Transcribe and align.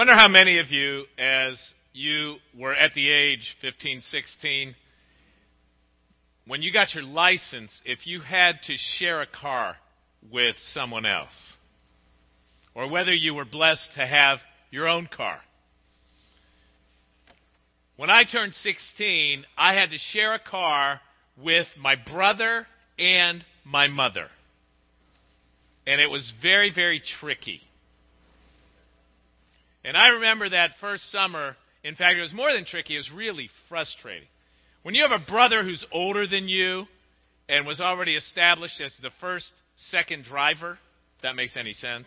Wonder 0.00 0.14
how 0.14 0.28
many 0.28 0.58
of 0.58 0.70
you, 0.70 1.04
as 1.18 1.60
you 1.92 2.36
were 2.58 2.74
at 2.74 2.94
the 2.94 3.10
age 3.10 3.54
15, 3.60 4.00
16, 4.00 4.74
when 6.46 6.62
you 6.62 6.72
got 6.72 6.94
your 6.94 7.04
license, 7.04 7.82
if 7.84 8.06
you 8.06 8.22
had 8.22 8.54
to 8.66 8.76
share 8.96 9.20
a 9.20 9.26
car 9.26 9.76
with 10.32 10.56
someone 10.72 11.04
else, 11.04 11.52
or 12.74 12.88
whether 12.88 13.12
you 13.12 13.34
were 13.34 13.44
blessed 13.44 13.90
to 13.96 14.06
have 14.06 14.38
your 14.70 14.88
own 14.88 15.06
car. 15.14 15.38
When 17.98 18.08
I 18.08 18.24
turned 18.24 18.54
16, 18.54 19.44
I 19.58 19.74
had 19.74 19.90
to 19.90 19.98
share 19.98 20.32
a 20.32 20.38
car 20.38 21.02
with 21.36 21.66
my 21.78 21.96
brother 22.10 22.66
and 22.98 23.44
my 23.66 23.86
mother. 23.86 24.28
And 25.86 26.00
it 26.00 26.08
was 26.08 26.32
very, 26.40 26.72
very 26.74 27.02
tricky. 27.20 27.60
And 29.84 29.96
I 29.96 30.08
remember 30.08 30.48
that 30.48 30.72
first 30.80 31.10
summer. 31.10 31.56
In 31.82 31.94
fact, 31.94 32.16
it 32.16 32.22
was 32.22 32.34
more 32.34 32.52
than 32.52 32.64
tricky, 32.64 32.94
it 32.94 32.98
was 32.98 33.10
really 33.14 33.48
frustrating. 33.68 34.28
When 34.82 34.94
you 34.94 35.02
have 35.02 35.18
a 35.18 35.30
brother 35.30 35.62
who's 35.62 35.84
older 35.92 36.26
than 36.26 36.48
you 36.48 36.86
and 37.48 37.66
was 37.66 37.80
already 37.80 38.16
established 38.16 38.80
as 38.80 38.94
the 39.02 39.10
first, 39.20 39.50
second 39.90 40.24
driver, 40.24 40.78
if 41.16 41.22
that 41.22 41.36
makes 41.36 41.56
any 41.56 41.72
sense, 41.72 42.06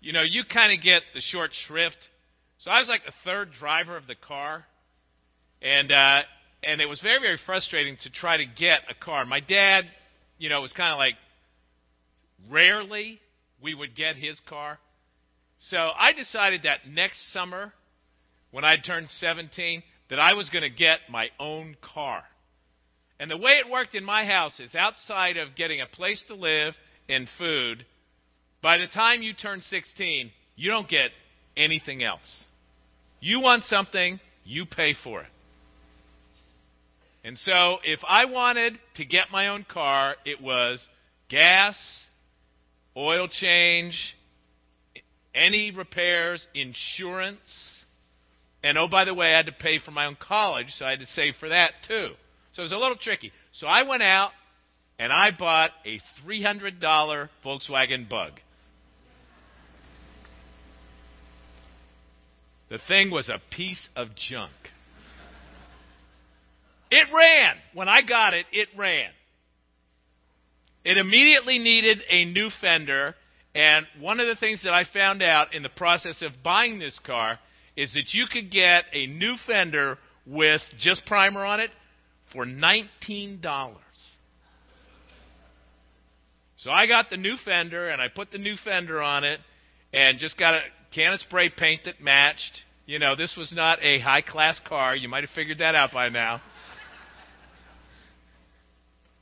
you 0.00 0.12
know, 0.12 0.22
you 0.22 0.42
kind 0.52 0.76
of 0.76 0.84
get 0.84 1.02
the 1.14 1.20
short 1.20 1.50
shrift. 1.66 1.96
So 2.58 2.70
I 2.70 2.78
was 2.78 2.88
like 2.88 3.04
the 3.04 3.12
third 3.24 3.50
driver 3.58 3.96
of 3.96 4.06
the 4.06 4.14
car. 4.14 4.64
And, 5.62 5.90
uh, 5.90 6.22
and 6.62 6.80
it 6.80 6.86
was 6.86 7.00
very, 7.00 7.20
very 7.20 7.38
frustrating 7.46 7.96
to 8.02 8.10
try 8.10 8.36
to 8.36 8.44
get 8.44 8.80
a 8.90 9.04
car. 9.04 9.24
My 9.24 9.40
dad, 9.40 9.84
you 10.38 10.48
know, 10.48 10.60
was 10.60 10.72
kind 10.72 10.92
of 10.92 10.98
like 10.98 11.14
rarely 12.50 13.20
we 13.62 13.74
would 13.74 13.96
get 13.96 14.16
his 14.16 14.38
car. 14.48 14.78
So 15.58 15.78
I 15.78 16.12
decided 16.12 16.62
that 16.64 16.88
next 16.88 17.32
summer, 17.32 17.72
when 18.50 18.64
I 18.64 18.76
turned 18.76 19.08
17, 19.10 19.82
that 20.10 20.18
I 20.18 20.34
was 20.34 20.50
going 20.50 20.62
to 20.62 20.70
get 20.70 21.00
my 21.10 21.28
own 21.40 21.76
car. 21.80 22.22
And 23.18 23.30
the 23.30 23.36
way 23.36 23.52
it 23.52 23.70
worked 23.70 23.94
in 23.94 24.04
my 24.04 24.24
house 24.24 24.60
is 24.60 24.74
outside 24.74 25.36
of 25.36 25.56
getting 25.56 25.80
a 25.80 25.86
place 25.86 26.22
to 26.28 26.34
live 26.34 26.74
and 27.08 27.28
food, 27.38 27.84
by 28.62 28.78
the 28.78 28.86
time 28.86 29.22
you 29.22 29.34
turn 29.34 29.60
16, 29.60 30.30
you 30.56 30.70
don't 30.70 30.88
get 30.88 31.10
anything 31.56 32.02
else. 32.02 32.44
You 33.20 33.40
want 33.40 33.64
something, 33.64 34.20
you 34.44 34.66
pay 34.66 34.94
for 35.02 35.22
it. 35.22 35.28
And 37.24 37.38
so 37.38 37.78
if 37.84 38.00
I 38.06 38.26
wanted 38.26 38.78
to 38.96 39.04
get 39.04 39.30
my 39.32 39.48
own 39.48 39.64
car, 39.64 40.16
it 40.26 40.42
was 40.42 40.86
gas, 41.30 41.76
oil 42.96 43.28
change, 43.28 44.14
any 45.34 45.70
repairs, 45.70 46.46
insurance, 46.54 47.84
and 48.64 48.78
oh, 48.78 48.88
by 48.88 49.04
the 49.04 49.12
way, 49.12 49.34
I 49.34 49.36
had 49.36 49.46
to 49.46 49.52
pay 49.52 49.78
for 49.78 49.90
my 49.90 50.06
own 50.06 50.16
college, 50.18 50.68
so 50.78 50.86
I 50.86 50.90
had 50.90 51.00
to 51.00 51.06
save 51.06 51.34
for 51.38 51.50
that 51.50 51.72
too. 51.86 52.08
So 52.54 52.62
it 52.62 52.64
was 52.64 52.72
a 52.72 52.76
little 52.76 52.96
tricky. 52.96 53.30
So 53.52 53.66
I 53.66 53.82
went 53.82 54.02
out 54.02 54.30
and 54.98 55.12
I 55.12 55.30
bought 55.38 55.70
a 55.84 56.00
$300 56.26 57.28
Volkswagen 57.44 58.08
Bug. 58.08 58.32
The 62.70 62.78
thing 62.88 63.10
was 63.10 63.28
a 63.28 63.40
piece 63.54 63.88
of 63.94 64.08
junk. 64.16 64.52
It 66.90 67.06
ran. 67.12 67.56
When 67.74 67.88
I 67.88 68.00
got 68.02 68.34
it, 68.34 68.46
it 68.50 68.68
ran. 68.78 69.10
It 70.84 70.96
immediately 70.96 71.58
needed 71.58 72.02
a 72.08 72.24
new 72.24 72.48
fender, 72.60 73.14
and 73.54 73.86
one 74.00 74.18
of 74.18 74.26
the 74.26 74.34
things 74.34 74.62
that 74.64 74.72
I 74.72 74.84
found 74.84 75.22
out 75.22 75.54
in 75.54 75.62
the 75.62 75.68
process 75.68 76.22
of 76.22 76.32
buying 76.42 76.78
this 76.78 76.98
car 77.06 77.38
is 77.76 77.92
that 77.94 78.12
you 78.12 78.26
could 78.30 78.50
get 78.50 78.84
a 78.92 79.06
new 79.06 79.34
fender 79.46 79.98
with 80.26 80.60
just 80.78 81.06
primer 81.06 81.44
on 81.44 81.60
it 81.60 81.70
for 82.32 82.44
$19. 82.44 83.76
So 86.56 86.70
I 86.70 86.86
got 86.86 87.10
the 87.10 87.16
new 87.16 87.36
fender 87.44 87.90
and 87.90 88.00
I 88.00 88.08
put 88.08 88.32
the 88.32 88.38
new 88.38 88.56
fender 88.64 89.00
on 89.00 89.22
it 89.22 89.38
and 89.92 90.18
just 90.18 90.36
got 90.38 90.54
a 90.54 90.60
can 90.92 91.12
of 91.12 91.20
spray 91.20 91.50
paint 91.50 91.82
that 91.84 92.00
matched. 92.00 92.62
You 92.86 92.98
know, 92.98 93.14
this 93.14 93.34
was 93.36 93.52
not 93.52 93.78
a 93.82 94.00
high 94.00 94.22
class 94.22 94.60
car. 94.66 94.96
You 94.96 95.08
might 95.08 95.24
have 95.24 95.30
figured 95.34 95.58
that 95.58 95.74
out 95.74 95.92
by 95.92 96.08
now. 96.08 96.40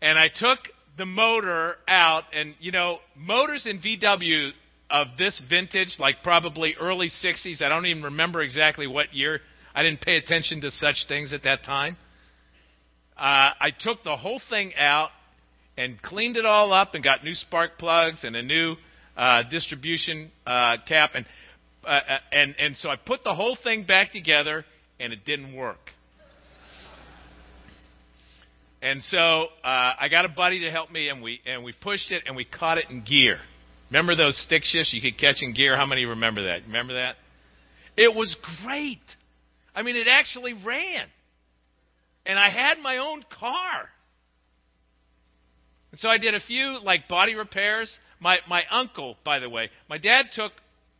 and 0.00 0.18
I 0.18 0.28
took 0.34 0.58
the 0.98 1.06
motor 1.06 1.76
out, 1.88 2.24
and 2.32 2.54
you 2.60 2.72
know, 2.72 2.98
motors 3.16 3.66
in 3.66 3.80
VW 3.80 4.50
of 4.90 5.08
this 5.16 5.40
vintage, 5.48 5.96
like 5.98 6.16
probably 6.22 6.74
early 6.78 7.08
60s, 7.08 7.62
I 7.62 7.68
don't 7.68 7.86
even 7.86 8.02
remember 8.02 8.42
exactly 8.42 8.86
what 8.86 9.14
year. 9.14 9.40
I 9.74 9.82
didn't 9.82 10.02
pay 10.02 10.16
attention 10.16 10.60
to 10.60 10.70
such 10.70 11.06
things 11.08 11.32
at 11.32 11.44
that 11.44 11.64
time. 11.64 11.96
Uh, 13.16 13.56
I 13.58 13.70
took 13.78 14.04
the 14.04 14.16
whole 14.16 14.40
thing 14.50 14.74
out 14.76 15.10
and 15.76 16.00
cleaned 16.02 16.36
it 16.36 16.44
all 16.44 16.72
up 16.72 16.94
and 16.94 17.02
got 17.02 17.24
new 17.24 17.34
spark 17.34 17.78
plugs 17.78 18.24
and 18.24 18.36
a 18.36 18.42
new 18.42 18.74
uh, 19.16 19.42
distribution 19.50 20.30
uh, 20.46 20.76
cap 20.86 21.12
and 21.14 21.26
uh, 21.84 21.88
uh, 21.88 22.18
and 22.30 22.54
and 22.58 22.76
so 22.76 22.88
I 22.88 22.96
put 22.96 23.24
the 23.24 23.34
whole 23.34 23.56
thing 23.62 23.84
back 23.84 24.12
together 24.12 24.64
and 25.00 25.12
it 25.12 25.24
didn't 25.24 25.54
work. 25.54 25.91
And 28.82 29.00
so 29.04 29.46
uh, 29.62 29.92
I 30.00 30.08
got 30.10 30.24
a 30.24 30.28
buddy 30.28 30.60
to 30.64 30.70
help 30.70 30.90
me, 30.90 31.08
and 31.08 31.22
we 31.22 31.40
and 31.46 31.62
we 31.62 31.72
pushed 31.72 32.10
it 32.10 32.24
and 32.26 32.34
we 32.34 32.44
caught 32.44 32.78
it 32.78 32.86
in 32.90 33.04
gear. 33.04 33.38
Remember 33.90 34.16
those 34.16 34.36
stick 34.44 34.64
shifts 34.64 34.92
you 34.92 35.00
could 35.00 35.20
catch 35.20 35.36
in 35.40 35.54
gear? 35.54 35.76
How 35.76 35.86
many 35.86 36.04
remember 36.04 36.46
that? 36.46 36.62
Remember 36.66 36.94
that? 36.94 37.14
It 37.96 38.12
was 38.12 38.36
great. 38.64 39.02
I 39.74 39.82
mean, 39.82 39.94
it 39.94 40.08
actually 40.10 40.54
ran, 40.54 41.06
and 42.26 42.38
I 42.38 42.50
had 42.50 42.78
my 42.82 42.98
own 42.98 43.24
car. 43.38 43.88
And 45.92 46.00
so 46.00 46.08
I 46.08 46.18
did 46.18 46.34
a 46.34 46.40
few 46.40 46.80
like 46.82 47.06
body 47.06 47.36
repairs. 47.36 47.96
My 48.18 48.38
my 48.48 48.62
uncle, 48.68 49.16
by 49.24 49.38
the 49.38 49.48
way, 49.48 49.70
my 49.88 49.98
dad 49.98 50.26
took 50.32 50.52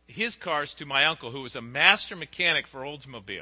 his 0.07 0.37
cars 0.41 0.73
to 0.79 0.85
my 0.85 1.05
uncle, 1.05 1.31
who 1.31 1.41
was 1.41 1.55
a 1.57 1.61
master 1.61 2.15
mechanic 2.15 2.67
for 2.71 2.81
Oldsmobile. 2.81 3.41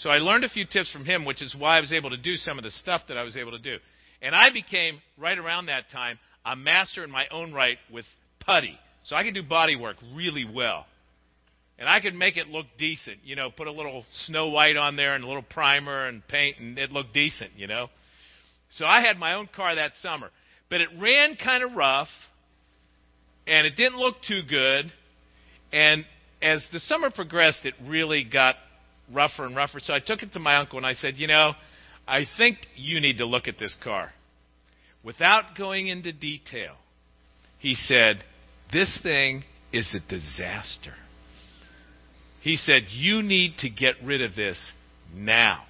So 0.00 0.08
I 0.08 0.16
learned 0.16 0.44
a 0.44 0.48
few 0.48 0.64
tips 0.64 0.90
from 0.90 1.04
him, 1.04 1.26
which 1.26 1.42
is 1.42 1.54
why 1.54 1.76
I 1.76 1.80
was 1.80 1.92
able 1.92 2.08
to 2.10 2.16
do 2.16 2.36
some 2.36 2.56
of 2.56 2.64
the 2.64 2.70
stuff 2.70 3.02
that 3.08 3.18
I 3.18 3.22
was 3.22 3.36
able 3.36 3.50
to 3.50 3.58
do. 3.58 3.76
And 4.22 4.34
I 4.34 4.50
became, 4.50 5.00
right 5.18 5.36
around 5.36 5.66
that 5.66 5.90
time, 5.92 6.18
a 6.44 6.56
master 6.56 7.04
in 7.04 7.10
my 7.10 7.26
own 7.30 7.52
right 7.52 7.76
with 7.92 8.06
putty. 8.40 8.78
So 9.04 9.14
I 9.14 9.24
could 9.24 9.34
do 9.34 9.42
body 9.42 9.76
work 9.76 9.96
really 10.14 10.46
well. 10.50 10.86
And 11.78 11.86
I 11.86 12.00
could 12.00 12.14
make 12.14 12.38
it 12.38 12.48
look 12.48 12.64
decent, 12.78 13.18
you 13.24 13.36
know, 13.36 13.50
put 13.50 13.66
a 13.66 13.72
little 13.72 14.04
snow 14.26 14.48
white 14.48 14.78
on 14.78 14.96
there 14.96 15.14
and 15.14 15.22
a 15.22 15.26
little 15.26 15.42
primer 15.42 16.06
and 16.06 16.26
paint, 16.28 16.58
and 16.58 16.78
it 16.78 16.92
looked 16.92 17.12
decent, 17.12 17.52
you 17.56 17.66
know. 17.66 17.88
So 18.70 18.86
I 18.86 19.02
had 19.02 19.18
my 19.18 19.34
own 19.34 19.48
car 19.54 19.74
that 19.74 19.92
summer. 20.00 20.30
But 20.70 20.80
it 20.80 20.88
ran 20.98 21.36
kind 21.36 21.62
of 21.62 21.72
rough, 21.72 22.08
and 23.46 23.66
it 23.66 23.76
didn't 23.76 23.98
look 23.98 24.16
too 24.26 24.40
good. 24.48 24.90
And 25.72 26.06
as 26.40 26.66
the 26.72 26.80
summer 26.80 27.10
progressed, 27.10 27.66
it 27.66 27.74
really 27.86 28.24
got 28.24 28.56
rougher 29.12 29.44
and 29.44 29.56
rougher. 29.56 29.80
So 29.80 29.94
I 29.94 30.00
took 30.00 30.22
it 30.22 30.32
to 30.32 30.38
my 30.38 30.56
uncle 30.56 30.78
and 30.78 30.86
I 30.86 30.92
said, 30.92 31.16
You 31.16 31.26
know, 31.26 31.54
I 32.06 32.24
think 32.36 32.58
you 32.76 33.00
need 33.00 33.18
to 33.18 33.26
look 33.26 33.48
at 33.48 33.58
this 33.58 33.76
car. 33.82 34.12
Without 35.02 35.56
going 35.56 35.88
into 35.88 36.12
detail, 36.12 36.74
he 37.58 37.74
said, 37.74 38.24
This 38.72 38.98
thing 39.02 39.44
is 39.72 39.94
a 39.94 40.00
disaster. 40.10 40.94
He 42.40 42.56
said, 42.56 42.82
You 42.90 43.22
need 43.22 43.58
to 43.58 43.70
get 43.70 43.94
rid 44.04 44.22
of 44.22 44.34
this 44.34 44.72
now. 45.14 45.64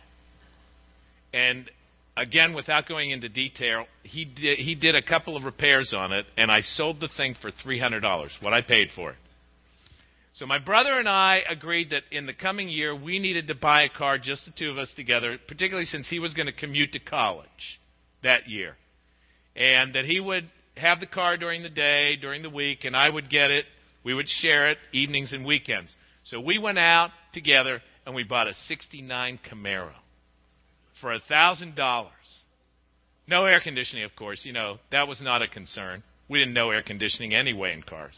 And 1.33 1.71
again, 2.17 2.55
without 2.55 2.89
going 2.89 3.11
into 3.11 3.29
detail, 3.29 3.87
he 4.03 4.25
did, 4.25 4.59
he 4.59 4.75
did 4.75 4.97
a 4.97 5.03
couple 5.03 5.37
of 5.37 5.45
repairs 5.45 5.95
on 5.97 6.13
it, 6.13 6.27
and 6.37 6.51
I 6.51 6.61
sold 6.61 7.01
the 7.01 7.09
thing 7.17 7.35
for 7.41 7.51
$300, 7.51 8.31
what 8.41 8.53
I 8.53 8.63
paid 8.63 8.89
for 8.95 9.11
it. 9.11 9.17
So 10.33 10.47
my 10.47 10.59
brother 10.59 10.99
and 10.99 11.09
I 11.09 11.43
agreed 11.49 11.91
that 11.91 12.05
in 12.11 12.27
the 12.27 12.33
coming 12.33 12.69
year 12.69 12.95
we 12.95 13.19
needed 13.19 13.49
to 13.49 13.55
buy 13.55 13.83
a 13.83 13.89
car, 13.89 14.19
just 14.19 14.45
the 14.45 14.53
two 14.53 14.71
of 14.71 14.79
us 14.79 14.93
together, 14.95 15.39
particularly 15.49 15.87
since 15.87 16.09
he 16.09 16.19
was 16.19 16.35
going 16.35 16.47
to 16.47 16.53
commute 16.53 16.93
to 16.93 17.01
college 17.01 17.81
that 18.23 18.49
year. 18.49 18.77
And 19.57 19.95
that 19.95 20.05
he 20.05 20.21
would 20.21 20.49
have 20.77 21.01
the 21.01 21.07
car 21.07 21.37
during 21.37 21.63
the 21.63 21.69
day, 21.69 22.17
during 22.17 22.43
the 22.43 22.51
week, 22.51 22.85
and 22.85 22.97
I 22.97 23.11
would 23.11 23.29
get 23.29 23.51
it. 23.51 23.65
We 24.05 24.15
would 24.15 24.29
share 24.29 24.71
it 24.71 24.79
evenings 24.93 25.33
and 25.33 25.45
weekends. 25.45 25.95
So 26.25 26.41
we 26.41 26.59
went 26.59 26.79
out 26.79 27.11
together 27.33 27.83
and 28.07 28.15
we 28.15 28.23
bought 28.23 28.47
a 28.47 28.55
69 28.55 29.41
Camaro 29.51 29.93
for 31.01 31.13
a 31.13 31.21
$1,000. 31.21 32.09
No 33.27 33.45
air 33.45 33.61
conditioning, 33.61 34.05
of 34.05 34.15
course. 34.17 34.41
You 34.45 34.53
know, 34.53 34.79
that 34.91 35.09
was 35.09 35.21
not 35.21 35.43
a 35.43 35.49
concern. 35.49 36.03
We 36.29 36.39
didn't 36.39 36.55
know 36.55 36.71
air 36.71 36.83
conditioning 36.83 37.35
anyway 37.35 37.73
in 37.73 37.83
cars. 37.83 38.15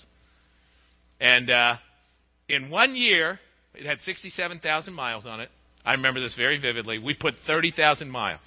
And 1.20 1.50
uh, 1.50 1.76
in 2.52 2.69
one 2.69 2.94
year, 2.94 3.40
it 3.75 3.87
had 3.87 3.99
67,000 4.00 4.93
miles 4.93 5.26
on 5.26 5.40
it. 5.40 5.49
I 5.84 5.93
remember 5.93 6.20
this 6.20 6.34
very 6.37 6.58
vividly. 6.58 6.99
We 6.99 7.14
put 7.14 7.34
30,000 7.46 8.10
miles. 8.10 8.40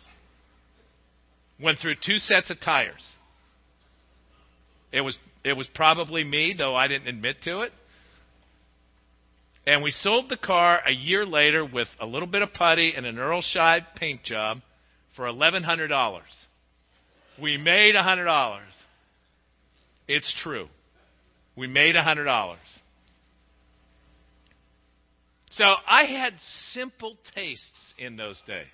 Went 1.59 1.79
through 1.79 1.95
two 1.95 2.17
sets 2.17 2.51
of 2.51 2.61
tires. 2.61 3.15
It 4.91 5.01
was 5.01 5.17
it 5.43 5.53
was 5.53 5.67
probably 5.75 6.23
me, 6.23 6.55
though 6.57 6.75
I 6.75 6.87
didn't 6.87 7.07
admit 7.07 7.37
to 7.43 7.61
it. 7.61 7.71
And 9.67 9.83
we 9.83 9.91
sold 9.91 10.29
the 10.29 10.37
car 10.37 10.79
a 10.85 10.91
year 10.91 11.25
later 11.25 11.65
with 11.65 11.87
a 11.99 12.05
little 12.05 12.27
bit 12.27 12.41
of 12.41 12.53
putty 12.53 12.93
and 12.95 13.05
an 13.05 13.19
Earl 13.19 13.41
Scheib 13.41 13.81
paint 13.95 14.23
job 14.23 14.59
for 15.15 15.25
$1,100. 15.25 16.21
We 17.41 17.57
made 17.57 17.95
$100. 17.95 18.59
It's 20.07 20.35
true. 20.41 20.67
We 21.55 21.67
made 21.67 21.95
$100. 21.95 22.57
So 25.57 25.63
I 25.63 26.03
had 26.05 26.33
simple 26.71 27.15
tastes 27.33 27.93
in 27.97 28.17
those 28.17 28.41
days. 28.45 28.65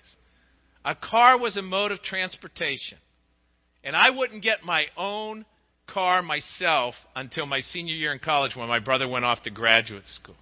A 0.84 0.96
car 0.96 1.38
was 1.38 1.56
a 1.56 1.62
mode 1.62 1.92
of 1.92 2.02
transportation. 2.02 2.98
And 3.84 3.94
I 3.94 4.10
wouldn't 4.10 4.42
get 4.42 4.64
my 4.64 4.86
own 4.96 5.44
car 5.86 6.22
myself 6.22 6.94
until 7.14 7.46
my 7.46 7.60
senior 7.60 7.94
year 7.94 8.12
in 8.12 8.18
college 8.18 8.56
when 8.56 8.68
my 8.68 8.80
brother 8.80 9.08
went 9.08 9.24
off 9.24 9.42
to 9.42 9.50
graduate 9.50 10.06
school. 10.08 10.36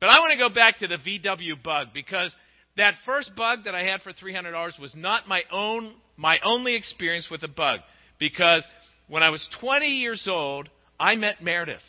But 0.00 0.10
I 0.10 0.18
want 0.18 0.32
to 0.32 0.38
go 0.38 0.52
back 0.52 0.78
to 0.78 0.88
the 0.88 0.96
VW 0.96 1.62
bug 1.62 1.88
because 1.94 2.34
that 2.76 2.94
first 3.06 3.34
bug 3.34 3.60
that 3.64 3.74
I 3.74 3.84
had 3.84 4.02
for 4.02 4.12
$300 4.12 4.78
was 4.80 4.94
not 4.94 5.28
my 5.28 5.42
own 5.50 5.94
my 6.16 6.38
only 6.44 6.74
experience 6.74 7.28
with 7.30 7.42
a 7.42 7.48
bug 7.48 7.80
because 8.18 8.66
when 9.08 9.22
I 9.22 9.30
was 9.30 9.48
20 9.60 9.86
years 9.86 10.28
old, 10.30 10.68
I 11.00 11.16
met 11.16 11.42
Meredith. 11.42 11.80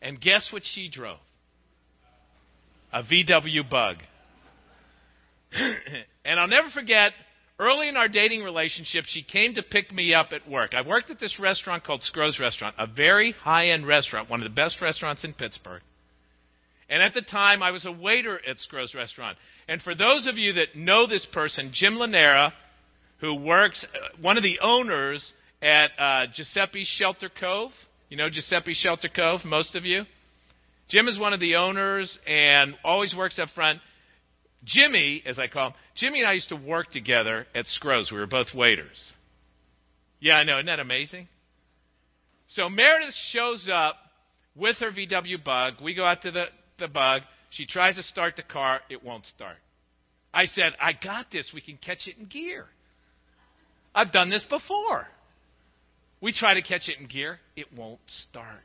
And 0.00 0.20
guess 0.20 0.48
what 0.52 0.62
she 0.64 0.88
drove? 0.88 1.18
A 2.96 3.02
VW 3.02 3.68
bug. 3.68 3.96
and 6.24 6.40
I'll 6.40 6.48
never 6.48 6.70
forget, 6.70 7.12
early 7.58 7.90
in 7.90 7.96
our 7.98 8.08
dating 8.08 8.42
relationship, 8.42 9.04
she 9.06 9.22
came 9.22 9.52
to 9.56 9.62
pick 9.62 9.92
me 9.92 10.14
up 10.14 10.28
at 10.32 10.48
work. 10.48 10.72
I 10.72 10.80
worked 10.80 11.10
at 11.10 11.20
this 11.20 11.38
restaurant 11.38 11.84
called 11.84 12.02
Scro's 12.02 12.40
Restaurant, 12.40 12.74
a 12.78 12.86
very 12.86 13.32
high 13.32 13.68
end 13.68 13.86
restaurant, 13.86 14.30
one 14.30 14.40
of 14.42 14.48
the 14.48 14.54
best 14.54 14.80
restaurants 14.80 15.26
in 15.26 15.34
Pittsburgh. 15.34 15.82
And 16.88 17.02
at 17.02 17.12
the 17.12 17.20
time, 17.20 17.62
I 17.62 17.70
was 17.70 17.84
a 17.84 17.92
waiter 17.92 18.40
at 18.48 18.56
Scro's 18.60 18.94
Restaurant. 18.94 19.36
And 19.68 19.82
for 19.82 19.94
those 19.94 20.26
of 20.26 20.38
you 20.38 20.54
that 20.54 20.74
know 20.74 21.06
this 21.06 21.26
person, 21.34 21.72
Jim 21.74 21.96
Lanera, 21.96 22.52
who 23.20 23.34
works, 23.34 23.84
uh, 23.92 24.16
one 24.22 24.38
of 24.38 24.42
the 24.42 24.58
owners 24.62 25.34
at 25.60 25.90
uh, 25.98 26.26
Giuseppe 26.32 26.84
Shelter 26.86 27.28
Cove. 27.28 27.72
You 28.08 28.16
know 28.16 28.30
Giuseppe 28.30 28.72
Shelter 28.72 29.10
Cove, 29.14 29.40
most 29.44 29.74
of 29.76 29.84
you? 29.84 30.04
Jim 30.88 31.08
is 31.08 31.18
one 31.18 31.32
of 31.32 31.40
the 31.40 31.56
owners 31.56 32.18
and 32.26 32.74
always 32.84 33.14
works 33.14 33.38
up 33.38 33.48
front. 33.54 33.80
Jimmy, 34.64 35.22
as 35.26 35.38
I 35.38 35.48
call 35.48 35.68
him, 35.68 35.74
Jimmy 35.94 36.20
and 36.20 36.28
I 36.28 36.32
used 36.32 36.48
to 36.50 36.56
work 36.56 36.90
together 36.90 37.46
at 37.54 37.66
Scro's. 37.66 38.10
We 38.10 38.18
were 38.18 38.26
both 38.26 38.48
waiters. 38.54 39.12
Yeah, 40.20 40.34
I 40.34 40.44
know. 40.44 40.58
Isn't 40.58 40.66
that 40.66 40.80
amazing? 40.80 41.28
So 42.48 42.68
Meredith 42.68 43.14
shows 43.30 43.68
up 43.72 43.96
with 44.54 44.76
her 44.78 44.90
VW 44.90 45.42
bug. 45.44 45.74
We 45.82 45.94
go 45.94 46.04
out 46.04 46.22
to 46.22 46.30
the, 46.30 46.46
the 46.78 46.88
bug. 46.88 47.22
She 47.50 47.66
tries 47.66 47.96
to 47.96 48.02
start 48.02 48.36
the 48.36 48.42
car. 48.42 48.80
It 48.88 49.04
won't 49.04 49.26
start. 49.26 49.56
I 50.32 50.46
said, 50.46 50.74
I 50.80 50.92
got 50.92 51.26
this. 51.32 51.50
We 51.54 51.60
can 51.60 51.78
catch 51.78 52.06
it 52.06 52.18
in 52.18 52.26
gear. 52.26 52.66
I've 53.94 54.12
done 54.12 54.30
this 54.30 54.44
before. 54.48 55.06
We 56.20 56.32
try 56.32 56.54
to 56.54 56.62
catch 56.62 56.88
it 56.88 56.98
in 56.98 57.06
gear, 57.06 57.38
it 57.56 57.66
won't 57.74 58.00
start. 58.06 58.62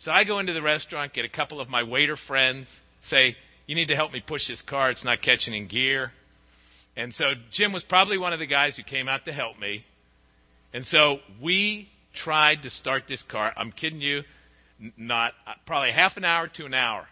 So 0.00 0.10
I 0.10 0.24
go 0.24 0.38
into 0.38 0.54
the 0.54 0.62
restaurant, 0.62 1.12
get 1.12 1.24
a 1.24 1.28
couple 1.28 1.60
of 1.60 1.68
my 1.68 1.82
waiter 1.82 2.16
friends, 2.26 2.66
say, 3.02 3.36
You 3.66 3.74
need 3.74 3.88
to 3.88 3.96
help 3.96 4.12
me 4.12 4.22
push 4.26 4.48
this 4.48 4.62
car, 4.62 4.90
it's 4.90 5.04
not 5.04 5.20
catching 5.22 5.54
in 5.54 5.68
gear. 5.68 6.12
And 6.96 7.14
so 7.14 7.24
Jim 7.52 7.72
was 7.72 7.84
probably 7.84 8.18
one 8.18 8.32
of 8.32 8.38
the 8.38 8.46
guys 8.46 8.76
who 8.76 8.82
came 8.82 9.08
out 9.08 9.24
to 9.26 9.32
help 9.32 9.58
me. 9.58 9.84
And 10.72 10.86
so 10.86 11.18
we 11.42 11.88
tried 12.24 12.62
to 12.62 12.70
start 12.70 13.04
this 13.08 13.22
car. 13.30 13.52
I'm 13.56 13.72
kidding 13.72 14.00
you, 14.00 14.22
not 14.96 15.32
uh, 15.46 15.52
probably 15.66 15.92
half 15.92 16.16
an 16.16 16.24
hour 16.24 16.48
to 16.56 16.64
an 16.64 16.74
hour. 16.74 17.06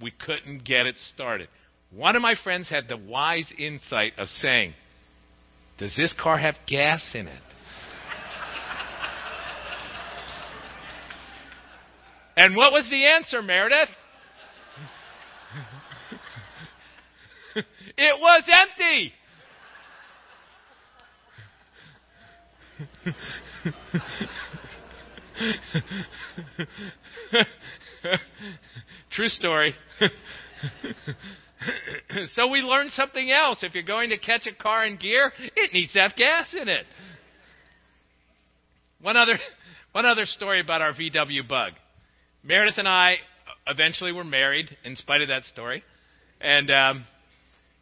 We 0.00 0.10
couldn't 0.10 0.64
get 0.64 0.86
it 0.86 0.94
started. 1.14 1.48
One 1.90 2.16
of 2.16 2.22
my 2.22 2.34
friends 2.42 2.70
had 2.70 2.88
the 2.88 2.96
wise 2.96 3.52
insight 3.58 4.14
of 4.18 4.28
saying, 4.28 4.74
Does 5.78 5.96
this 5.96 6.14
car 6.18 6.38
have 6.38 6.54
gas 6.66 7.12
in 7.14 7.26
it? 7.26 7.42
And 12.42 12.56
what 12.56 12.72
was 12.72 12.88
the 12.90 13.06
answer, 13.06 13.40
Meredith? 13.40 13.88
it 17.96 18.20
was 18.20 18.42
empty. 18.50 19.12
True 29.12 29.28
story. 29.28 29.76
so 32.34 32.48
we 32.48 32.58
learned 32.58 32.90
something 32.90 33.30
else. 33.30 33.62
If 33.62 33.74
you're 33.74 33.84
going 33.84 34.10
to 34.10 34.18
catch 34.18 34.48
a 34.48 34.54
car 34.60 34.84
in 34.84 34.96
gear, 34.96 35.32
it 35.38 35.72
needs 35.72 35.92
to 35.92 36.00
have 36.00 36.16
gas 36.16 36.56
in 36.60 36.68
it. 36.68 36.86
One 39.00 39.16
other, 39.16 39.38
one 39.92 40.06
other 40.06 40.24
story 40.24 40.58
about 40.58 40.82
our 40.82 40.92
VW 40.92 41.48
bug. 41.48 41.74
Meredith 42.44 42.78
and 42.78 42.88
I 42.88 43.18
eventually 43.68 44.10
were 44.10 44.24
married, 44.24 44.76
in 44.84 44.96
spite 44.96 45.20
of 45.20 45.28
that 45.28 45.44
story, 45.44 45.84
and 46.40 46.70
um, 46.72 47.06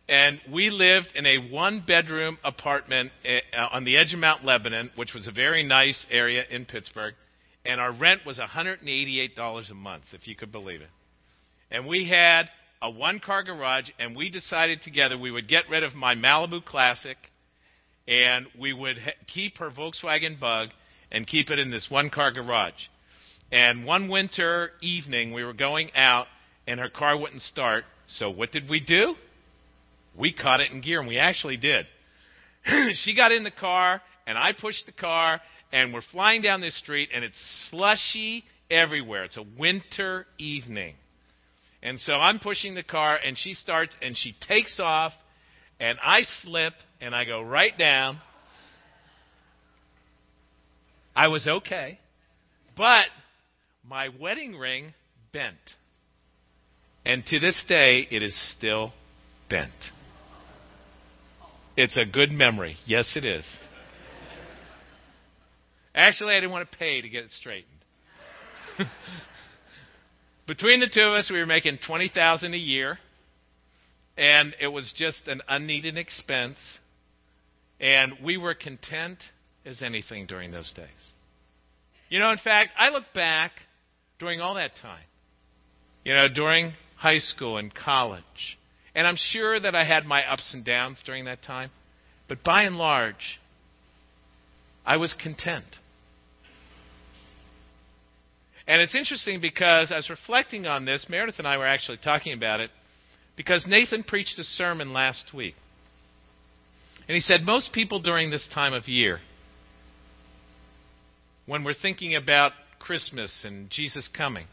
and 0.06 0.40
we 0.52 0.70
lived 0.70 1.08
in 1.14 1.24
a 1.24 1.38
one-bedroom 1.50 2.36
apartment 2.44 3.12
uh, 3.24 3.66
on 3.72 3.84
the 3.84 3.96
edge 3.96 4.12
of 4.12 4.18
Mount 4.18 4.44
Lebanon, 4.44 4.90
which 4.96 5.14
was 5.14 5.28
a 5.28 5.32
very 5.32 5.62
nice 5.62 6.04
area 6.10 6.42
in 6.50 6.66
Pittsburgh, 6.66 7.14
and 7.64 7.80
our 7.80 7.92
rent 7.92 8.26
was 8.26 8.38
$188 8.38 9.70
a 9.70 9.74
month, 9.74 10.02
if 10.12 10.26
you 10.26 10.34
could 10.34 10.50
believe 10.50 10.82
it. 10.82 10.90
And 11.70 11.86
we 11.86 12.08
had 12.08 12.50
a 12.82 12.90
one-car 12.90 13.44
garage, 13.44 13.88
and 13.98 14.16
we 14.16 14.30
decided 14.30 14.82
together 14.82 15.16
we 15.16 15.30
would 15.30 15.48
get 15.48 15.70
rid 15.70 15.84
of 15.84 15.94
my 15.94 16.14
Malibu 16.16 16.64
Classic, 16.64 17.16
and 18.08 18.46
we 18.58 18.72
would 18.72 18.96
keep 19.26 19.58
her 19.58 19.70
Volkswagen 19.70 20.40
Bug 20.40 20.70
and 21.12 21.26
keep 21.26 21.50
it 21.50 21.58
in 21.58 21.70
this 21.70 21.86
one-car 21.88 22.32
garage. 22.32 22.88
And 23.52 23.84
one 23.84 24.08
winter 24.08 24.70
evening, 24.80 25.32
we 25.32 25.44
were 25.44 25.52
going 25.52 25.90
out, 25.94 26.26
and 26.66 26.78
her 26.78 26.88
car 26.88 27.18
wouldn't 27.18 27.42
start. 27.42 27.84
So 28.06 28.30
what 28.30 28.52
did 28.52 28.68
we 28.68 28.80
do? 28.80 29.14
We 30.16 30.32
caught 30.32 30.60
it 30.60 30.70
in 30.70 30.80
gear, 30.80 31.00
and 31.00 31.08
we 31.08 31.18
actually 31.18 31.56
did. 31.56 31.86
she 32.92 33.14
got 33.14 33.32
in 33.32 33.42
the 33.42 33.50
car, 33.50 34.00
and 34.26 34.38
I 34.38 34.52
pushed 34.52 34.86
the 34.86 34.92
car, 34.92 35.40
and 35.72 35.92
we're 35.92 36.02
flying 36.12 36.42
down 36.42 36.60
this 36.60 36.78
street, 36.78 37.10
and 37.14 37.24
it's 37.24 37.68
slushy 37.70 38.44
everywhere. 38.70 39.24
It's 39.24 39.36
a 39.36 39.44
winter 39.58 40.26
evening. 40.38 40.94
And 41.82 41.98
so 41.98 42.12
I'm 42.12 42.38
pushing 42.38 42.74
the 42.74 42.82
car, 42.82 43.16
and 43.16 43.36
she 43.38 43.54
starts, 43.54 43.96
and 44.02 44.16
she 44.16 44.34
takes 44.46 44.78
off, 44.78 45.12
and 45.80 45.98
I 46.02 46.20
slip, 46.42 46.74
and 47.00 47.14
I 47.14 47.24
go 47.24 47.40
right 47.40 47.76
down. 47.76 48.20
I 51.16 51.28
was 51.28 51.46
okay. 51.46 51.98
But 52.76 53.06
my 53.88 54.08
wedding 54.08 54.56
ring 54.56 54.94
bent. 55.32 55.56
And 57.04 57.24
to 57.26 57.38
this 57.38 57.62
day, 57.66 58.06
it 58.10 58.22
is 58.22 58.34
still 58.56 58.92
bent. 59.48 59.72
It's 61.76 61.96
a 61.96 62.04
good 62.04 62.30
memory. 62.30 62.76
Yes, 62.84 63.14
it 63.16 63.24
is. 63.24 63.46
Actually, 65.94 66.34
I 66.34 66.40
didn't 66.40 66.52
want 66.52 66.70
to 66.70 66.78
pay 66.78 67.00
to 67.00 67.08
get 67.08 67.24
it 67.24 67.32
straightened. 67.32 67.72
Between 70.46 70.80
the 70.80 70.88
two 70.92 71.00
of 71.00 71.14
us, 71.14 71.30
we 71.32 71.38
were 71.38 71.46
making 71.46 71.78
twenty 71.86 72.08
thousand 72.08 72.54
a 72.54 72.58
year, 72.58 72.98
and 74.16 74.54
it 74.60 74.68
was 74.68 74.92
just 74.96 75.26
an 75.26 75.40
unneeded 75.48 75.96
expense. 75.96 76.58
And 77.80 78.14
we 78.22 78.36
were 78.36 78.54
content 78.54 79.18
as 79.64 79.82
anything 79.82 80.26
during 80.26 80.50
those 80.50 80.70
days. 80.72 80.86
You 82.10 82.18
know, 82.18 82.30
in 82.30 82.38
fact, 82.38 82.70
I 82.78 82.90
look 82.90 83.04
back 83.14 83.52
during 84.20 84.40
all 84.40 84.54
that 84.54 84.72
time. 84.80 85.02
You 86.04 86.14
know, 86.14 86.28
during 86.32 86.74
high 86.96 87.18
school 87.18 87.56
and 87.56 87.74
college. 87.74 88.58
And 88.94 89.06
I'm 89.06 89.16
sure 89.16 89.58
that 89.58 89.74
I 89.74 89.84
had 89.84 90.04
my 90.04 90.22
ups 90.24 90.52
and 90.54 90.64
downs 90.64 91.02
during 91.04 91.24
that 91.24 91.42
time. 91.42 91.70
But 92.28 92.44
by 92.44 92.62
and 92.62 92.76
large, 92.76 93.40
I 94.86 94.96
was 94.96 95.14
content. 95.20 95.64
And 98.66 98.80
it's 98.80 98.94
interesting 98.94 99.40
because 99.40 99.90
I 99.90 99.96
was 99.96 100.08
reflecting 100.08 100.66
on 100.66 100.84
this. 100.84 101.06
Meredith 101.08 101.38
and 101.38 101.48
I 101.48 101.56
were 101.56 101.66
actually 101.66 101.98
talking 102.02 102.32
about 102.32 102.60
it 102.60 102.70
because 103.36 103.64
Nathan 103.66 104.04
preached 104.04 104.38
a 104.38 104.44
sermon 104.44 104.92
last 104.92 105.32
week. 105.34 105.54
And 107.08 107.14
he 107.14 107.20
said 107.20 107.42
most 107.42 107.72
people 107.72 108.00
during 108.00 108.30
this 108.30 108.48
time 108.54 108.72
of 108.72 108.86
year, 108.86 109.18
when 111.46 111.64
we're 111.64 111.74
thinking 111.74 112.14
about 112.14 112.52
Christmas 112.80 113.44
and 113.44 113.70
Jesus 113.70 114.08
coming. 114.16 114.46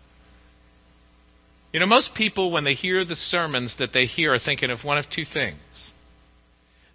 You 1.73 1.79
know, 1.79 1.87
most 1.87 2.11
people, 2.15 2.51
when 2.51 2.63
they 2.63 2.75
hear 2.75 3.03
the 3.03 3.15
sermons 3.15 3.75
that 3.79 3.89
they 3.93 4.05
hear, 4.05 4.33
are 4.33 4.39
thinking 4.39 4.69
of 4.69 4.83
one 4.83 4.97
of 4.97 5.05
two 5.13 5.25
things. 5.31 5.91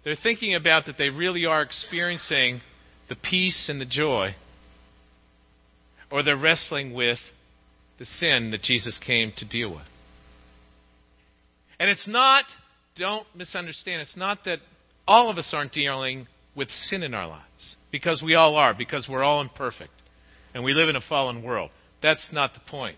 They're 0.03 0.15
thinking 0.21 0.55
about 0.55 0.85
that 0.85 0.97
they 0.97 1.09
really 1.09 1.45
are 1.45 1.61
experiencing 1.61 2.61
the 3.09 3.15
peace 3.15 3.67
and 3.69 3.79
the 3.79 3.85
joy, 3.85 4.35
or 6.11 6.23
they're 6.23 6.37
wrestling 6.37 6.93
with 6.93 7.19
the 7.99 8.05
sin 8.05 8.51
that 8.51 8.61
Jesus 8.61 8.99
came 9.05 9.33
to 9.37 9.47
deal 9.47 9.69
with. 9.71 9.85
And 11.79 11.89
it's 11.89 12.07
not, 12.07 12.45
don't 12.97 13.27
misunderstand, 13.35 14.01
it's 14.01 14.17
not 14.17 14.39
that 14.45 14.59
all 15.07 15.29
of 15.29 15.37
us 15.37 15.51
aren't 15.53 15.73
dealing 15.73 16.27
with 16.55 16.69
sin 16.69 17.03
in 17.03 17.13
our 17.13 17.27
lives, 17.27 17.75
because 17.91 18.21
we 18.23 18.35
all 18.35 18.55
are, 18.55 18.73
because 18.73 19.07
we're 19.09 19.23
all 19.23 19.41
imperfect, 19.41 19.91
and 20.53 20.63
we 20.63 20.73
live 20.73 20.89
in 20.89 20.95
a 20.95 21.01
fallen 21.01 21.43
world. 21.43 21.71
That's 22.01 22.29
not 22.31 22.53
the 22.53 22.59
point. 22.69 22.97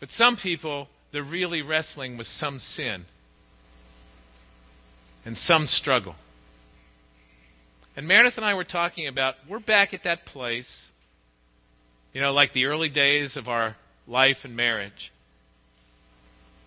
But 0.00 0.10
some 0.10 0.36
people, 0.36 0.88
they're 1.12 1.22
really 1.22 1.62
wrestling 1.62 2.16
with 2.16 2.26
some 2.26 2.58
sin 2.58 3.04
and 5.24 5.36
some 5.36 5.66
struggle. 5.66 6.14
And 7.96 8.06
Meredith 8.06 8.34
and 8.36 8.44
I 8.44 8.54
were 8.54 8.64
talking 8.64 9.08
about, 9.08 9.34
we're 9.48 9.58
back 9.58 9.94
at 9.94 10.04
that 10.04 10.26
place, 10.26 10.90
you 12.12 12.20
know, 12.20 12.32
like 12.32 12.52
the 12.52 12.66
early 12.66 12.90
days 12.90 13.36
of 13.36 13.48
our 13.48 13.76
life 14.06 14.36
and 14.44 14.54
marriage, 14.54 15.12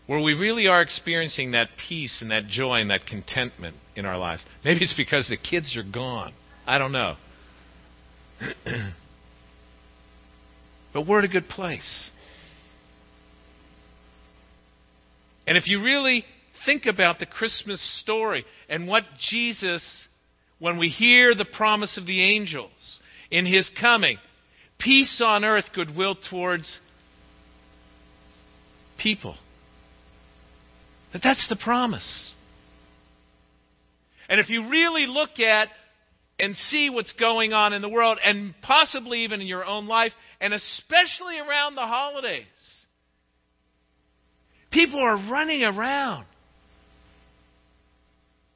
where 0.07 0.19
we 0.19 0.33
really 0.33 0.65
are 0.65 0.81
experiencing 0.81 1.51
that 1.51 1.69
peace 1.87 2.19
and 2.21 2.31
that 2.31 2.47
joy 2.47 2.81
and 2.81 2.89
that 2.89 3.05
contentment 3.05 3.75
in 3.95 4.05
our 4.05 4.17
lives. 4.17 4.43
Maybe 4.65 4.79
it's 4.81 4.95
because 4.97 5.29
the 5.29 5.37
kids 5.37 5.77
are 5.77 5.83
gone. 5.83 6.33
I 6.65 6.79
don't 6.79 6.91
know. 6.91 7.15
but 10.93 11.07
we're 11.07 11.19
at 11.19 11.25
a 11.25 11.29
good 11.29 11.47
place. 11.47 12.11
And 15.47 15.57
if 15.57 15.67
you 15.67 15.83
really 15.83 16.23
think 16.65 16.85
about 16.85 17.19
the 17.19 17.25
Christmas 17.25 17.81
story 18.01 18.45
and 18.69 18.87
what 18.87 19.03
Jesus, 19.29 20.07
when 20.59 20.77
we 20.77 20.89
hear 20.89 21.33
the 21.33 21.45
promise 21.45 21.97
of 21.97 22.05
the 22.05 22.21
angels 22.21 22.99
in 23.31 23.45
his 23.45 23.69
coming, 23.79 24.17
peace 24.79 25.21
on 25.25 25.43
earth, 25.43 25.65
goodwill 25.73 26.15
towards 26.29 26.79
people. 28.99 29.35
That 31.13 31.21
that's 31.23 31.47
the 31.49 31.55
promise. 31.55 32.33
And 34.29 34.39
if 34.39 34.49
you 34.49 34.69
really 34.69 35.07
look 35.07 35.39
at 35.39 35.69
and 36.39 36.55
see 36.55 36.89
what's 36.89 37.13
going 37.13 37.53
on 37.53 37.73
in 37.73 37.81
the 37.81 37.89
world, 37.89 38.17
and 38.23 38.53
possibly 38.61 39.23
even 39.23 39.41
in 39.41 39.47
your 39.47 39.65
own 39.65 39.87
life, 39.87 40.11
and 40.39 40.53
especially 40.53 41.37
around 41.39 41.75
the 41.75 41.81
holidays, 41.81 42.45
people 44.71 44.99
are 44.99 45.17
running 45.31 45.63
around. 45.63 46.25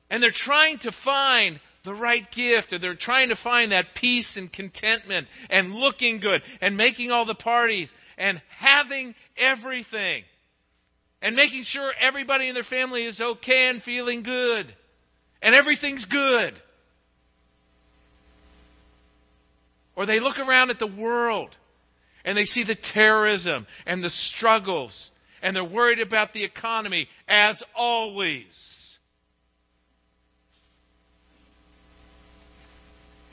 And 0.09 0.21
they're 0.21 0.31
trying 0.33 0.79
to 0.79 0.91
find 1.03 1.59
the 1.85 1.93
right 1.93 2.23
gift, 2.35 2.71
or 2.71 2.79
they're 2.79 2.95
trying 2.95 3.29
to 3.29 3.35
find 3.43 3.71
that 3.71 3.85
peace 3.99 4.35
and 4.37 4.51
contentment, 4.51 5.27
and 5.49 5.73
looking 5.73 6.19
good, 6.19 6.41
and 6.61 6.77
making 6.77 7.11
all 7.11 7.25
the 7.25 7.35
parties, 7.35 7.91
and 8.17 8.41
having 8.59 9.15
everything 9.37 10.23
and 11.23 11.37
making 11.37 11.63
sure 11.65 11.91
everybody 11.99 12.49
in 12.49 12.53
their 12.53 12.65
family 12.65 13.05
is 13.05 13.19
okay 13.19 13.69
and 13.69 13.81
feeling 13.81 14.23
good. 14.23 14.75
And 15.41 15.55
everything's 15.55 16.05
good. 16.05 16.53
Or 19.95 20.05
they 20.05 20.19
look 20.19 20.39
around 20.39 20.69
at 20.69 20.79
the 20.79 20.87
world 20.87 21.55
and 22.25 22.37
they 22.37 22.45
see 22.45 22.63
the 22.63 22.77
terrorism 22.93 23.67
and 23.85 24.03
the 24.03 24.09
struggles 24.09 25.11
and 25.41 25.55
they're 25.55 25.63
worried 25.63 25.99
about 25.99 26.33
the 26.33 26.43
economy 26.43 27.07
as 27.27 27.61
always. 27.75 28.45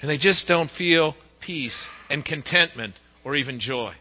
And 0.03 0.11
they 0.11 0.19
just 0.19 0.49
don't 0.49 0.71
feel 0.77 1.15
peace 1.41 1.89
and 2.09 2.25
contentment 2.25 2.95
or 3.25 3.37
even 3.37 3.61
joy. 3.61 3.93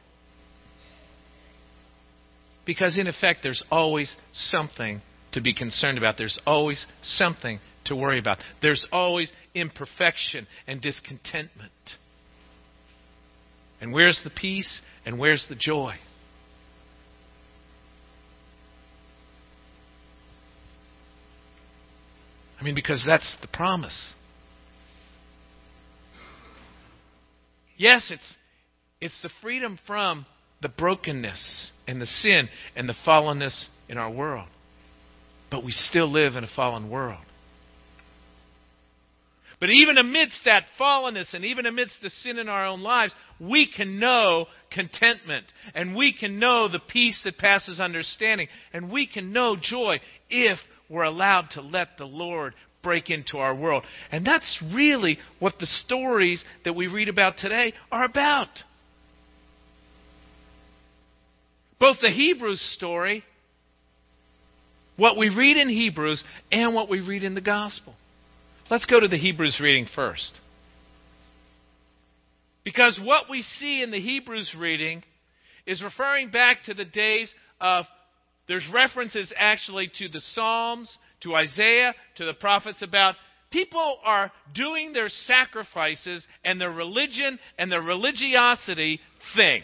Because, 2.66 2.98
in 2.98 3.08
effect, 3.08 3.40
there's 3.44 3.64
always 3.72 4.16
something 4.32 5.02
to 5.34 5.42
be 5.42 5.54
concerned 5.54 5.98
about. 5.98 6.18
There's 6.18 6.40
always 6.46 6.86
something 7.02 7.60
to 7.86 7.96
worry 7.96 8.20
about. 8.20 8.38
There's 8.62 8.88
always 8.92 9.32
imperfection 9.54 10.48
and 10.68 10.82
discontentment. 10.82 11.72
And 13.82 13.94
where's 13.94 14.22
the 14.24 14.30
peace 14.30 14.82
and 15.06 15.18
where's 15.18 15.46
the 15.48 15.56
joy? 15.56 15.96
I 22.60 22.64
mean, 22.64 22.76
because 22.76 23.04
that's 23.08 23.38
the 23.42 23.48
promise. 23.48 24.14
Yes, 27.78 28.12
it's, 28.12 28.36
it's 29.00 29.22
the 29.22 29.30
freedom 29.42 29.80
from 29.88 30.26
the 30.62 30.68
brokenness 30.68 31.72
and 31.88 32.02
the 32.02 32.06
sin 32.06 32.50
and 32.76 32.90
the 32.90 32.96
fallenness 33.08 33.68
in 33.88 33.98
our 33.98 34.12
world. 34.12 34.50
But 35.50 35.64
we 35.64 35.72
still 35.72 36.12
live 36.12 36.36
in 36.36 36.44
a 36.44 36.50
fallen 36.54 36.90
world. 36.90 37.24
But 39.60 39.70
even 39.70 39.98
amidst 39.98 40.46
that 40.46 40.64
fallenness 40.80 41.34
and 41.34 41.44
even 41.44 41.66
amidst 41.66 42.02
the 42.02 42.10
sin 42.10 42.38
in 42.38 42.48
our 42.48 42.66
own 42.66 42.82
lives, 42.82 43.14
we 43.40 43.70
can 43.70 44.00
know 44.00 44.46
contentment 44.72 45.46
and 45.76 45.96
we 45.96 46.14
can 46.14 46.40
know 46.40 46.70
the 46.70 46.80
peace 46.80 47.22
that 47.26 47.38
passes 47.38 47.80
understanding 47.80 48.48
and 48.72 48.92
we 48.92 49.06
can 49.06 49.34
know 49.34 49.58
joy 49.62 50.00
if 50.30 50.60
we're 50.90 51.04
allowed 51.04 51.50
to 51.52 51.62
let 51.62 51.90
the 51.98 52.06
Lord 52.06 52.54
break 52.82 53.10
into 53.10 53.38
our 53.38 53.54
world. 53.54 53.84
And 54.12 54.26
that's 54.26 54.64
really 54.74 55.20
what 55.40 55.56
the 55.60 55.66
stories 55.66 56.46
that 56.64 56.74
we 56.74 56.88
read 56.88 57.10
about 57.10 57.38
today 57.38 57.74
are 57.92 58.06
about. 58.06 58.48
both 61.80 61.98
the 62.02 62.10
Hebrews 62.10 62.62
story, 62.76 63.24
what 64.98 65.18
we 65.18 65.30
read 65.30 65.58
in 65.58 65.70
Hebrews, 65.70 66.24
and 66.52 66.76
what 66.76 66.90
we 66.90 67.00
read 67.00 67.24
in 67.24 67.34
the 67.34 67.42
Gospel. 67.42 67.96
Let's 68.70 68.86
go 68.86 69.00
to 69.00 69.08
the 69.08 69.18
Hebrews 69.18 69.60
reading 69.60 69.88
first. 69.96 70.40
Because 72.64 73.00
what 73.04 73.24
we 73.28 73.42
see 73.42 73.82
in 73.82 73.90
the 73.90 74.00
Hebrews 74.00 74.56
reading 74.56 75.04
is 75.66 75.82
referring 75.82 76.30
back 76.30 76.64
to 76.66 76.76
the 76.76 76.86
days 76.86 77.34
of, 77.60 77.86
there's 78.48 78.68
references 78.72 79.34
actually 79.36 79.92
to 79.98 80.08
the 80.08 80.20
Psalms, 80.20 80.96
to 81.22 81.36
Isaiah, 81.36 81.96
to 82.18 82.26
the 82.26 82.34
prophets 82.34 82.84
about 82.84 83.16
people 83.50 83.98
are 84.04 84.32
doing 84.54 84.94
their 84.94 85.10
sacrifices 85.10 86.28
and 86.44 86.62
their 86.62 86.72
religion 86.72 87.40
and 87.58 87.72
their 87.72 87.82
religiosity 87.82 89.00
thing. 89.36 89.64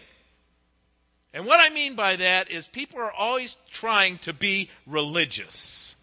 And 1.31 1.45
what 1.45 1.59
I 1.59 1.69
mean 1.69 1.95
by 1.95 2.15
that 2.15 2.49
is 2.49 2.67
people 2.73 2.99
are 2.99 3.11
always 3.11 3.55
trying 3.79 4.19
to 4.23 4.33
be 4.33 4.69
religious. 4.87 5.95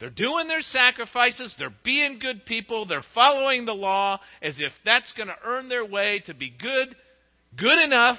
They're 0.00 0.08
doing 0.08 0.48
their 0.48 0.62
sacrifices, 0.62 1.54
they're 1.58 1.74
being 1.84 2.18
good 2.18 2.46
people, 2.46 2.86
they're 2.86 3.04
following 3.14 3.66
the 3.66 3.74
law 3.74 4.18
as 4.40 4.58
if 4.58 4.72
that's 4.82 5.12
going 5.12 5.28
to 5.28 5.36
earn 5.44 5.68
their 5.68 5.84
way 5.84 6.22
to 6.24 6.32
be 6.32 6.50
good, 6.50 6.96
good 7.54 7.78
enough, 7.78 8.16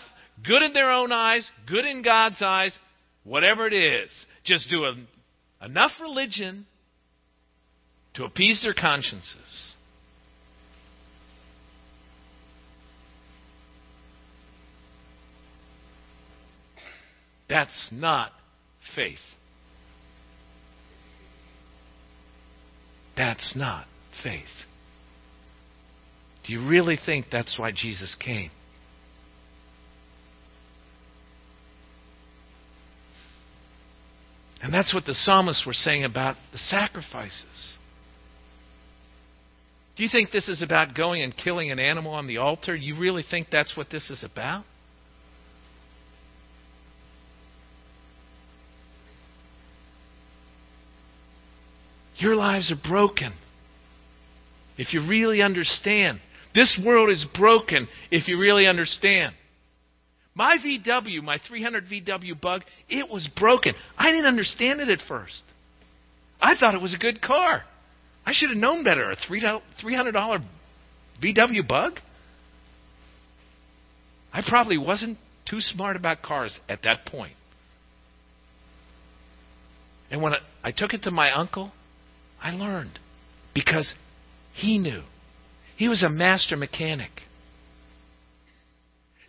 good 0.47 0.61
in 0.61 0.73
their 0.73 0.91
own 0.91 1.11
eyes, 1.11 1.50
good 1.67 1.85
in 1.85 2.03
God's 2.03 2.39
eyes, 2.39 2.77
whatever 3.23 3.65
it 3.65 3.73
is. 3.73 4.11
Just 4.43 4.69
do 4.69 4.83
a, 4.83 5.65
enough 5.65 5.91
religion 6.00 6.67
to 8.13 8.25
appease 8.25 8.61
their 8.61 8.75
consciences. 8.75 9.75
That's 17.50 17.89
not 17.91 18.31
faith. 18.95 19.17
That's 23.15 23.56
not 23.56 23.86
faith. 24.24 24.44
Do 26.46 26.53
you 26.53 26.68
really 26.68 26.98
think 27.03 27.27
that's 27.32 27.58
why 27.60 27.72
Jesus 27.72 28.15
came? 28.20 28.51
And 34.63 34.74
that's 34.74 34.94
what 34.94 35.06
the 35.06 35.13
psalmists 35.13 35.65
were 35.65 35.74
saying 35.74 36.03
about 36.03 36.36
the 36.51 36.58
sacrifices. 36.58 37.77
Do 39.98 40.03
you 40.03 40.10
think 40.10 40.32
this 40.32 40.48
is 40.48 40.62
about 40.62 40.96
going 40.96 41.22
and 41.22 41.36
killing 41.36 41.72
an 41.72 41.80
animal 41.80 42.13
on 42.13 42.27
the 42.27 42.38
altar? 42.38 42.75
You 42.75 42.98
really 42.98 43.24
think 43.30 43.48
that's 43.51 43.75
what 43.75 43.89
this 43.89 44.10
is 44.10 44.24
about? 44.24 44.63
Your 52.21 52.35
lives 52.35 52.71
are 52.71 52.89
broken. 52.89 53.33
If 54.77 54.93
you 54.93 55.07
really 55.07 55.41
understand. 55.41 56.19
This 56.53 56.79
world 56.85 57.09
is 57.09 57.25
broken 57.37 57.87
if 58.11 58.27
you 58.27 58.39
really 58.39 58.67
understand. 58.67 59.33
My 60.33 60.57
VW, 60.65 61.21
my 61.23 61.37
300 61.47 61.85
VW 61.85 62.39
bug, 62.39 62.61
it 62.87 63.09
was 63.09 63.27
broken. 63.35 63.73
I 63.97 64.11
didn't 64.11 64.27
understand 64.27 64.79
it 64.81 64.89
at 64.89 64.99
first. 65.07 65.43
I 66.41 66.55
thought 66.55 66.73
it 66.73 66.81
was 66.81 66.93
a 66.93 66.97
good 66.97 67.21
car. 67.21 67.63
I 68.25 68.31
should 68.33 68.49
have 68.49 68.57
known 68.57 68.83
better. 68.83 69.11
A 69.11 69.15
$300 69.15 70.43
VW 71.23 71.67
bug? 71.67 71.93
I 74.33 74.41
probably 74.47 74.77
wasn't 74.77 75.17
too 75.49 75.59
smart 75.59 75.95
about 75.95 76.21
cars 76.21 76.59
at 76.69 76.83
that 76.83 77.05
point. 77.05 77.33
And 80.09 80.21
when 80.21 80.33
I 80.63 80.71
took 80.71 80.93
it 80.93 81.03
to 81.03 81.11
my 81.11 81.31
uncle, 81.31 81.71
I 82.41 82.51
learned 82.51 83.00
because 83.53 83.93
he 84.53 84.77
knew. 84.77 85.03
He 85.77 85.88
was 85.88 86.03
a 86.03 86.10
master 86.10 86.57
mechanic. 86.57 87.12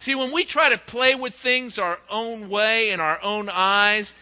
See, 0.01 0.15
when 0.15 0.33
we 0.33 0.47
try 0.47 0.71
to 0.71 0.79
play 0.79 1.15
with 1.15 1.33
things 1.43 1.79
our 1.79 1.99
own 2.11 2.51
way 2.51 2.91
in 2.91 3.01
our 3.01 3.23
own 3.23 3.49
eyes, 3.49 4.13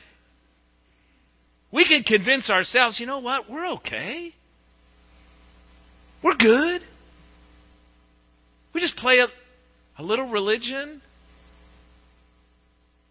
we 1.72 1.86
can 1.86 2.02
convince 2.02 2.50
ourselves, 2.50 3.00
you 3.00 3.06
know 3.06 3.20
what, 3.20 3.48
we're 3.48 3.66
okay. 3.74 4.32
We're 6.22 6.36
good. 6.36 6.82
We 8.74 8.80
just 8.80 8.96
play 8.96 9.18
a, 9.18 9.28
a 10.00 10.02
little 10.02 10.28
religion. 10.28 11.00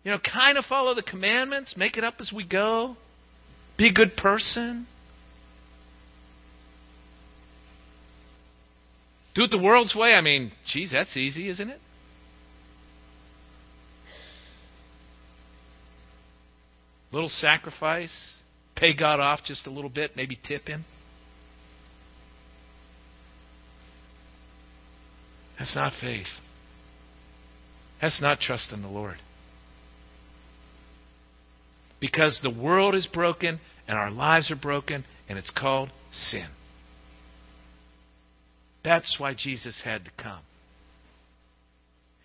You 0.04 0.12
know, 0.12 0.20
kind 0.20 0.58
of 0.58 0.66
follow 0.66 0.94
the 0.94 1.04
commandments, 1.04 1.76
make 1.76 1.98
it 1.98 2.04
up 2.04 2.16
as 2.20 2.32
we 2.34 2.48
go, 2.48 2.96
be 3.78 3.90
a 3.90 3.94
good 3.94 4.16
person. 4.16 4.88
Do 9.36 9.44
it 9.44 9.52
the 9.52 9.60
world's 9.60 9.96
way. 9.96 10.14
I 10.14 10.22
mean, 10.22 10.52
geez, 10.66 10.92
that's 10.92 11.16
easy, 11.16 11.50
isn't 11.50 11.70
it? 11.70 11.80
Little 17.12 17.30
sacrifice, 17.30 18.42
pay 18.76 18.94
God 18.94 19.20
off 19.20 19.40
just 19.44 19.66
a 19.66 19.72
little 19.72 19.90
bit, 19.90 20.12
maybe 20.16 20.38
tip 20.48 20.68
him. 20.68 20.86
That's 25.58 25.76
not 25.76 25.94
faith. 26.00 26.28
That's 28.02 28.22
not 28.22 28.40
trust 28.40 28.72
in 28.72 28.82
the 28.82 28.88
Lord. 28.88 29.18
Because 32.00 32.40
the 32.42 32.50
world 32.50 32.96
is 32.96 33.08
broken 33.08 33.60
and 33.88 33.98
our 33.98 34.12
lives 34.12 34.52
are 34.52 34.56
broken, 34.56 35.04
and 35.28 35.40
it's 35.40 35.50
called 35.50 35.90
sin. 36.12 36.48
That's 38.84 39.16
why 39.20 39.34
Jesus 39.34 39.82
had 39.84 40.06
to 40.06 40.12
come. 40.22 40.42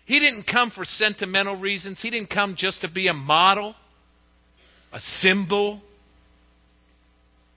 He 0.05 0.19
didn't 0.19 0.43
come 0.43 0.71
for 0.71 0.85
sentimental 0.85 1.55
reasons. 1.55 1.99
He 2.01 2.09
didn't 2.09 2.29
come 2.29 2.55
just 2.57 2.81
to 2.81 2.89
be 2.89 3.07
a 3.07 3.13
model, 3.13 3.75
a 4.93 4.99
symbol. 4.99 5.81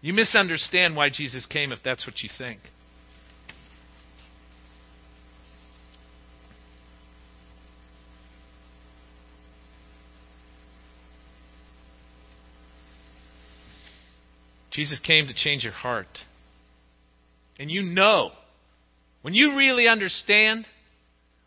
You 0.00 0.14
misunderstand 0.14 0.96
why 0.96 1.10
Jesus 1.10 1.46
came 1.46 1.72
if 1.72 1.80
that's 1.84 2.06
what 2.06 2.22
you 2.22 2.30
think. 2.38 2.60
Jesus 14.70 15.00
came 15.00 15.26
to 15.26 15.34
change 15.34 15.64
your 15.64 15.72
heart. 15.72 16.06
And 17.58 17.68
you 17.68 17.82
know, 17.82 18.30
when 19.28 19.34
you 19.34 19.58
really 19.58 19.86
understand, 19.86 20.64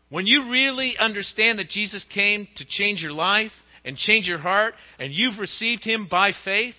when 0.08 0.24
you 0.24 0.52
really 0.52 0.94
understand 0.96 1.58
that 1.58 1.68
Jesus 1.68 2.06
came 2.14 2.46
to 2.54 2.64
change 2.64 3.02
your 3.02 3.10
life 3.10 3.50
and 3.84 3.96
change 3.96 4.28
your 4.28 4.38
heart, 4.38 4.74
and 5.00 5.12
you've 5.12 5.40
received 5.40 5.82
Him 5.82 6.06
by 6.08 6.30
faith, 6.44 6.76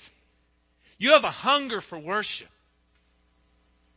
you 0.98 1.12
have 1.12 1.26
a 1.26 1.30
hunger 1.30 1.82
for 1.90 2.00
worship. 2.00 2.48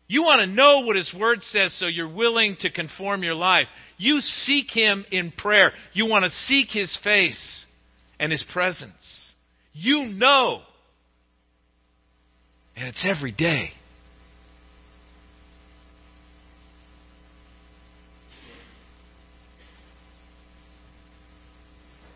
You 0.09 0.23
want 0.23 0.41
to 0.41 0.49
know 0.49 0.81
what 0.81 0.97
His 0.97 1.15
Word 1.17 1.45
says 1.45 1.79
so 1.79 1.87
you're 1.87 2.13
willing 2.13 2.57
to 2.63 2.73
conform 2.73 3.23
your 3.23 3.37
life. 3.37 3.69
You 3.99 4.19
seek 4.19 4.73
Him 4.73 5.07
in 5.13 5.31
prayer. 5.31 5.71
You 5.93 6.07
want 6.07 6.25
to 6.25 6.31
seek 6.33 6.71
His 6.73 6.99
face 7.05 7.67
and 8.19 8.33
His 8.33 8.45
presence. 8.53 9.33
You 9.73 10.07
know 10.07 10.63
and 12.75 12.89
it's 12.89 13.07
every 13.09 13.31
day. 13.31 13.71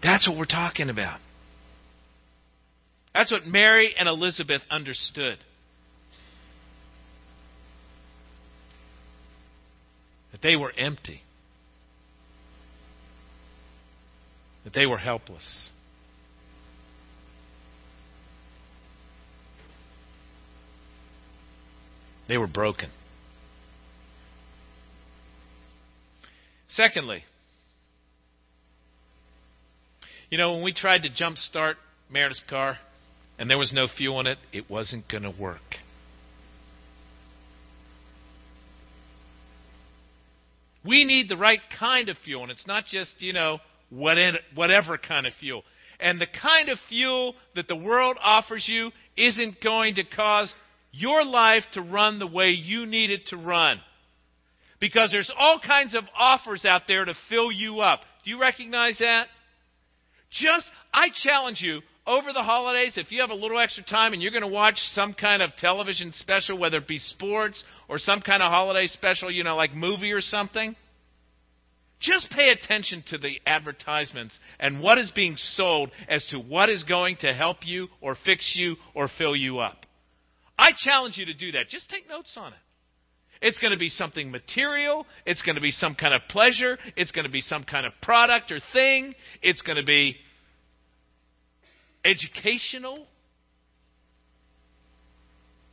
That's 0.02 0.28
what 0.28 0.38
we're 0.38 0.44
talking 0.46 0.88
about. 0.88 1.20
That's 3.14 3.30
what 3.30 3.46
Mary 3.46 3.94
and 3.98 4.08
Elizabeth 4.08 4.62
understood. 4.70 5.38
That 10.32 10.42
they 10.42 10.56
were 10.56 10.72
empty. 10.76 11.22
That 14.64 14.72
they 14.72 14.86
were 14.86 14.98
helpless. 14.98 15.70
They 22.28 22.38
were 22.38 22.46
broken. 22.46 22.90
Secondly, 26.68 27.24
you 30.30 30.38
know, 30.38 30.54
when 30.54 30.62
we 30.62 30.72
tried 30.72 31.02
to 31.02 31.10
jump 31.10 31.36
start 31.36 31.76
Meredith's 32.08 32.42
car 32.48 32.78
and 33.38 33.50
there 33.50 33.58
was 33.58 33.72
no 33.72 33.88
fuel 33.88 34.20
in 34.20 34.26
it, 34.26 34.38
it 34.52 34.70
wasn't 34.70 35.08
going 35.08 35.24
to 35.24 35.30
work. 35.30 35.60
We 40.84 41.04
need 41.04 41.28
the 41.28 41.36
right 41.36 41.60
kind 41.78 42.08
of 42.08 42.16
fuel, 42.24 42.42
and 42.42 42.50
it's 42.50 42.66
not 42.66 42.86
just, 42.86 43.20
you 43.20 43.34
know, 43.34 43.58
whatever 43.90 44.96
kind 44.96 45.26
of 45.26 45.34
fuel. 45.34 45.62
And 45.98 46.18
the 46.18 46.26
kind 46.26 46.70
of 46.70 46.78
fuel 46.88 47.34
that 47.54 47.68
the 47.68 47.76
world 47.76 48.16
offers 48.22 48.66
you 48.66 48.90
isn't 49.16 49.60
going 49.62 49.96
to 49.96 50.04
cause 50.04 50.54
your 50.92 51.22
life 51.22 51.64
to 51.74 51.82
run 51.82 52.18
the 52.18 52.26
way 52.26 52.50
you 52.50 52.86
need 52.86 53.10
it 53.10 53.26
to 53.26 53.36
run. 53.36 53.80
Because 54.80 55.10
there's 55.10 55.30
all 55.36 55.60
kinds 55.60 55.94
of 55.94 56.04
offers 56.16 56.64
out 56.64 56.82
there 56.88 57.04
to 57.04 57.12
fill 57.28 57.52
you 57.52 57.80
up. 57.80 58.00
Do 58.24 58.30
you 58.30 58.40
recognize 58.40 58.98
that? 59.00 59.26
Just, 60.30 60.70
I 60.92 61.08
challenge 61.22 61.60
you, 61.60 61.80
over 62.06 62.32
the 62.32 62.42
holidays, 62.42 62.94
if 62.96 63.12
you 63.12 63.20
have 63.20 63.30
a 63.30 63.34
little 63.34 63.58
extra 63.58 63.84
time 63.84 64.12
and 64.12 64.22
you're 64.22 64.32
going 64.32 64.42
to 64.42 64.48
watch 64.48 64.76
some 64.94 65.12
kind 65.14 65.42
of 65.42 65.54
television 65.56 66.12
special, 66.12 66.58
whether 66.58 66.78
it 66.78 66.88
be 66.88 66.98
sports 66.98 67.62
or 67.88 67.98
some 67.98 68.20
kind 68.20 68.42
of 68.42 68.50
holiday 68.50 68.86
special, 68.86 69.30
you 69.30 69.44
know, 69.44 69.54
like 69.56 69.74
movie 69.74 70.12
or 70.12 70.20
something, 70.20 70.74
just 72.00 72.30
pay 72.30 72.48
attention 72.50 73.04
to 73.08 73.18
the 73.18 73.34
advertisements 73.46 74.38
and 74.58 74.80
what 74.80 74.98
is 74.98 75.10
being 75.10 75.36
sold 75.36 75.90
as 76.08 76.24
to 76.30 76.38
what 76.38 76.70
is 76.70 76.82
going 76.84 77.16
to 77.20 77.34
help 77.34 77.58
you 77.64 77.88
or 78.00 78.16
fix 78.24 78.54
you 78.56 78.76
or 78.94 79.08
fill 79.18 79.36
you 79.36 79.58
up. 79.58 79.84
I 80.58 80.70
challenge 80.76 81.18
you 81.18 81.26
to 81.26 81.34
do 81.34 81.52
that. 81.52 81.68
Just 81.68 81.90
take 81.90 82.08
notes 82.08 82.32
on 82.36 82.52
it. 82.52 82.58
It's 83.42 83.58
going 83.58 83.72
to 83.72 83.78
be 83.78 83.88
something 83.88 84.30
material. 84.30 85.06
It's 85.24 85.42
going 85.42 85.54
to 85.54 85.62
be 85.62 85.70
some 85.70 85.94
kind 85.94 86.12
of 86.12 86.22
pleasure. 86.28 86.78
It's 86.96 87.10
going 87.10 87.24
to 87.24 87.30
be 87.30 87.40
some 87.40 87.64
kind 87.64 87.86
of 87.86 87.92
product 88.02 88.52
or 88.52 88.60
thing. 88.72 89.14
It's 89.42 89.62
going 89.62 89.76
to 89.78 89.84
be 89.84 90.16
educational. 92.04 93.06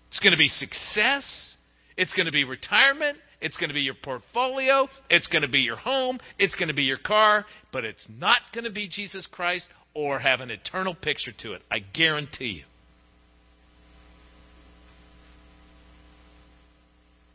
It's 0.09 0.19
going 0.19 0.31
to 0.31 0.37
be 0.37 0.47
success. 0.47 1.55
It's 1.97 2.13
going 2.13 2.27
to 2.27 2.31
be 2.31 2.45
retirement. 2.45 3.17
It's 3.41 3.57
going 3.57 3.69
to 3.69 3.73
be 3.73 3.81
your 3.81 3.95
portfolio. 4.01 4.87
It's 5.09 5.27
going 5.27 5.41
to 5.41 5.47
be 5.47 5.59
your 5.59 5.75
home. 5.75 6.19
It's 6.39 6.55
going 6.55 6.69
to 6.69 6.73
be 6.73 6.83
your 6.83 6.97
car. 6.97 7.45
But 7.73 7.83
it's 7.83 8.05
not 8.09 8.39
going 8.53 8.63
to 8.63 8.71
be 8.71 8.87
Jesus 8.87 9.27
Christ 9.27 9.67
or 9.93 10.19
have 10.19 10.39
an 10.39 10.51
eternal 10.51 10.95
picture 10.95 11.33
to 11.39 11.53
it. 11.53 11.61
I 11.69 11.79
guarantee 11.79 12.45
you. 12.45 12.63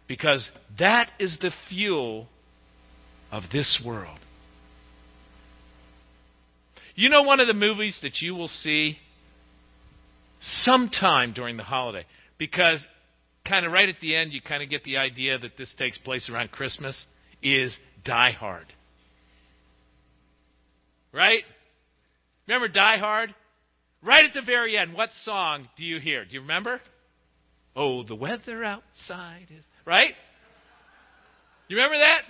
Because 0.08 0.50
that 0.78 1.10
is 1.18 1.38
the 1.40 1.52
fuel 1.68 2.28
of 3.30 3.44
this 3.52 3.82
world. 3.84 4.18
You 6.94 7.08
know, 7.08 7.22
one 7.22 7.40
of 7.40 7.46
the 7.46 7.54
movies 7.54 7.98
that 8.02 8.20
you 8.20 8.34
will 8.34 8.48
see 8.48 8.98
sometime 10.40 11.32
during 11.32 11.56
the 11.56 11.62
holiday, 11.62 12.04
because 12.36 12.84
kind 13.48 13.64
of 13.64 13.72
right 13.72 13.88
at 13.88 14.00
the 14.00 14.14
end, 14.14 14.32
you 14.32 14.42
kind 14.42 14.62
of 14.62 14.68
get 14.68 14.84
the 14.84 14.98
idea 14.98 15.38
that 15.38 15.56
this 15.56 15.74
takes 15.78 15.96
place 15.98 16.28
around 16.28 16.50
Christmas, 16.50 17.06
is 17.42 17.76
Die 18.04 18.32
Hard. 18.32 18.66
Right? 21.12 21.42
Remember 22.46 22.68
Die 22.68 22.98
Hard? 22.98 23.34
Right 24.02 24.24
at 24.24 24.34
the 24.34 24.42
very 24.42 24.76
end, 24.76 24.94
what 24.94 25.10
song 25.24 25.68
do 25.76 25.84
you 25.84 26.00
hear? 26.00 26.24
Do 26.24 26.32
you 26.32 26.40
remember? 26.40 26.80
Oh, 27.74 28.02
the 28.02 28.16
weather 28.16 28.64
outside 28.64 29.46
is. 29.56 29.64
Right? 29.84 30.14
You 31.68 31.76
remember 31.76 31.98
that? 31.98 32.22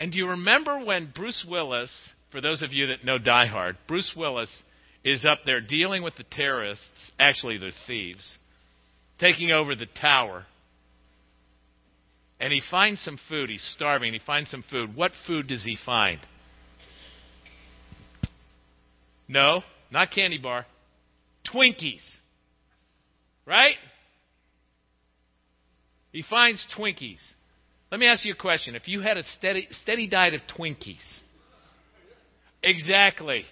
And 0.00 0.12
do 0.12 0.18
you 0.18 0.28
remember 0.28 0.82
when 0.82 1.12
Bruce 1.14 1.44
Willis, 1.48 1.90
for 2.32 2.40
those 2.40 2.62
of 2.62 2.72
you 2.72 2.86
that 2.86 3.04
know 3.04 3.18
Die 3.18 3.46
Hard, 3.46 3.76
Bruce 3.86 4.14
Willis 4.16 4.62
is 5.04 5.26
up 5.30 5.40
there 5.44 5.60
dealing 5.60 6.02
with 6.02 6.16
the 6.16 6.24
terrorists, 6.30 7.12
actually 7.18 7.58
they're 7.58 7.70
thieves, 7.86 8.38
taking 9.18 9.50
over 9.50 9.74
the 9.74 9.86
tower. 10.00 10.46
And 12.40 12.50
he 12.50 12.62
finds 12.70 13.02
some 13.02 13.18
food. 13.28 13.50
He's 13.50 13.68
starving. 13.74 14.14
He 14.14 14.20
finds 14.24 14.50
some 14.50 14.64
food. 14.70 14.96
What 14.96 15.12
food 15.26 15.46
does 15.46 15.62
he 15.62 15.76
find? 15.84 16.18
No, 19.30 19.62
not 19.92 20.10
candy 20.10 20.38
bar. 20.38 20.66
Twinkies. 21.54 22.02
Right? 23.46 23.76
He 26.10 26.24
finds 26.28 26.66
Twinkies. 26.76 27.20
Let 27.92 28.00
me 28.00 28.08
ask 28.08 28.24
you 28.24 28.32
a 28.32 28.36
question. 28.36 28.74
If 28.74 28.88
you 28.88 29.02
had 29.02 29.16
a 29.16 29.22
steady, 29.22 29.68
steady 29.70 30.08
diet 30.08 30.34
of 30.34 30.40
Twinkies, 30.58 31.20
exactly. 32.60 33.44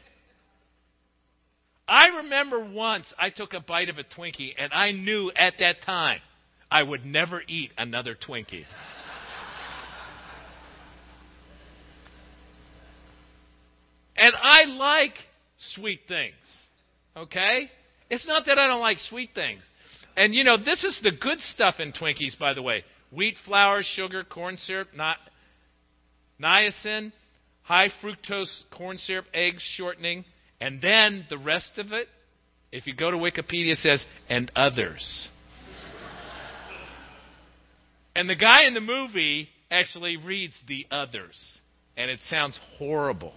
I 1.87 2.09
remember 2.23 2.59
once 2.59 3.15
I 3.17 3.31
took 3.31 3.53
a 3.53 3.61
bite 3.61 3.89
of 3.89 3.99
a 3.99 4.05
Twinkie 4.05 4.55
and 4.59 4.73
I 4.73 4.91
knew 4.91 5.31
at 5.37 5.55
that 5.61 5.83
time 5.87 6.19
I 6.69 6.83
would 6.83 7.05
never 7.05 7.41
eat 7.47 7.71
another 7.79 8.17
Twinkie. 8.17 8.65
and 14.17 14.35
I 14.43 14.65
like 14.65 15.15
sweet 15.75 16.01
things. 16.09 16.35
Okay? 17.17 17.71
It's 18.11 18.27
not 18.27 18.47
that 18.47 18.59
I 18.59 18.67
don't 18.67 18.81
like 18.81 18.99
sweet 18.99 19.31
things. 19.35 19.63
And 20.17 20.35
you 20.35 20.45
know, 20.45 20.57
this 20.57 20.85
is 20.85 20.99
the 21.03 21.13
good 21.13 21.41
stuff 21.41 21.77
in 21.79 21.93
Twinkies, 21.93 22.39
by 22.39 22.55
the 22.55 22.63
way 22.63 22.85
wheat 23.11 23.37
flour, 23.47 23.83
sugar, 23.83 24.23
corn 24.23 24.57
syrup, 24.57 24.89
not 24.95 25.17
niacin, 26.43 27.13
high 27.63 27.89
fructose 28.03 28.65
corn 28.77 28.99
syrup, 28.99 29.27
eggs, 29.33 29.63
shortening, 29.77 30.25
and 30.61 30.81
then 30.81 31.25
the 31.31 31.39
rest 31.39 31.79
of 31.79 31.93
it, 31.93 32.09
if 32.73 32.87
you 32.87 32.95
go 32.95 33.11
to 33.11 33.17
Wikipedia, 33.17 33.73
it 33.73 33.79
says, 33.79 34.05
and 34.29 34.51
others. 34.55 35.29
and 38.15 38.29
the 38.29 38.35
guy 38.35 38.67
in 38.67 38.75
the 38.75 38.81
movie 38.81 39.49
actually 39.71 40.17
reads 40.17 40.55
the 40.67 40.87
others, 40.91 41.61
and 41.97 42.11
it 42.11 42.21
sounds 42.29 42.59
horrible. 42.77 43.33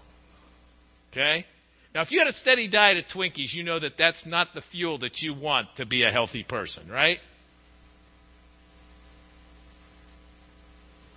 Okay? 1.12 1.45
Now, 1.93 2.01
if 2.01 2.12
you 2.12 2.19
had 2.19 2.27
a 2.27 2.34
steady 2.34 2.69
diet 2.69 2.97
of 2.97 3.06
Twinkies, 3.13 3.54
you 3.54 3.63
know 3.63 3.80
that 3.80 3.93
that's 3.97 4.25
not 4.25 4.49
the 4.56 4.62
fuel 4.71 4.97
that 4.99 5.21
you 5.21 5.34
want 5.34 5.67
to 5.77 5.86
be 5.86 6.04
a 6.04 6.10
healthy 6.10 6.43
person, 6.43 6.89
right? 6.89 7.17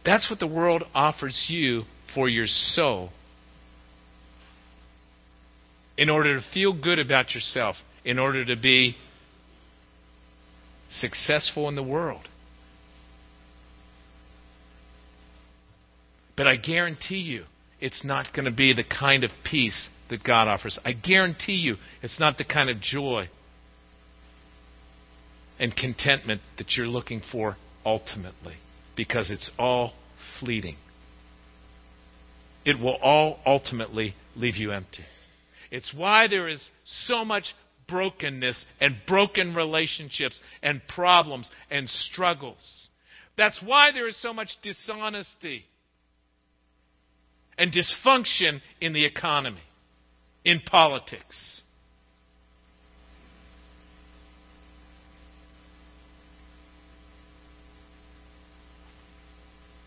That's 0.05 0.29
what 0.29 0.41
the 0.41 0.47
world 0.47 0.83
offers 0.95 1.47
you 1.49 1.83
for 2.15 2.29
your 2.29 2.47
soul. 2.47 3.11
In 5.97 6.11
order 6.11 6.41
to 6.41 6.47
feel 6.53 6.73
good 6.73 6.99
about 6.99 7.35
yourself, 7.35 7.77
in 8.05 8.19
order 8.19 8.45
to 8.45 8.57
be 8.57 8.97
successful 10.91 11.69
in 11.69 11.77
the 11.77 11.83
world. 11.83 12.29
But 16.37 16.49
I 16.49 16.57
guarantee 16.57 17.21
you, 17.21 17.45
it's 17.81 18.05
not 18.05 18.33
going 18.35 18.45
to 18.47 18.51
be 18.51 18.73
the 18.73 18.83
kind 18.83 19.23
of 19.23 19.31
peace 19.49 19.89
that 20.11 20.23
God 20.23 20.49
offers. 20.49 20.79
I 20.85 20.93
guarantee 20.93 21.55
you 21.55 21.77
it's 22.03 22.21
not 22.21 22.39
the 22.39 22.45
kind 22.45 22.71
of 22.71 22.81
joy 22.81 23.29
and 25.59 25.75
contentment 25.75 26.41
that 26.59 26.77
you're 26.77 26.89
looking 26.89 27.23
for 27.31 27.57
ultimately 27.85 28.55
because 28.97 29.31
it's 29.31 29.51
all 29.59 29.93
fleeting. 30.41 30.77
It 32.65 32.79
will 32.79 32.97
all 32.97 33.39
ultimately 33.45 34.15
leave 34.37 34.57
you 34.57 34.73
empty. 34.73 35.05
It's 35.71 35.93
why 35.95 36.29
there 36.29 36.49
is 36.49 36.71
so 37.07 37.25
much 37.25 37.55
brokenness 37.89 38.65
and 38.81 38.97
broken 39.07 39.55
relationships 39.55 40.41
and 40.63 40.81
problems 40.89 41.51
and 41.71 41.89
struggles. 41.89 42.89
That's 43.37 43.61
why 43.65 43.93
there 43.93 44.09
is 44.09 44.21
so 44.21 44.33
much 44.33 44.51
dishonesty 44.63 45.65
and 47.59 47.73
dysfunction 47.73 48.61
in 48.81 48.93
the 48.93 49.05
economy 49.05 49.61
in 50.45 50.61
politics. 50.61 51.63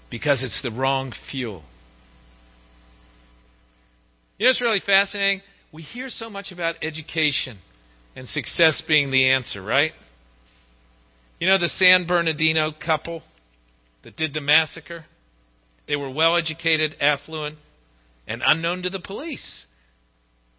Because 0.10 0.42
it's 0.42 0.62
the 0.62 0.72
wrong 0.72 1.14
fuel. 1.30 1.64
You 4.38 4.46
know, 4.46 4.52
it's 4.52 4.62
really 4.62 4.82
fascinating. 4.86 5.42
We 5.72 5.84
hear 5.84 6.10
so 6.10 6.30
much 6.30 6.52
about 6.52 6.76
education 6.82 7.58
and 8.16 8.28
success 8.28 8.82
being 8.88 9.12
the 9.12 9.30
answer, 9.30 9.62
right? 9.62 9.92
You 11.40 11.50
know 11.50 11.58
the 11.60 11.70
San 11.70 12.08
Bernardino 12.08 12.72
couple 12.72 13.22
that 14.04 14.16
did 14.16 14.34
the 14.34 14.42
massacre? 14.42 15.06
They 15.88 15.96
were 15.96 16.10
well 16.10 16.36
educated, 16.36 16.96
affluent, 17.00 17.58
and 18.28 18.42
unknown 18.46 18.84
to 18.84 18.90
the 18.90 19.00
police. 19.00 19.66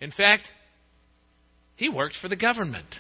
In 0.01 0.11
fact, 0.11 0.49
he 1.77 1.89
worked 1.89 2.17
for 2.21 2.29
the 2.29 2.37
government. 2.37 2.97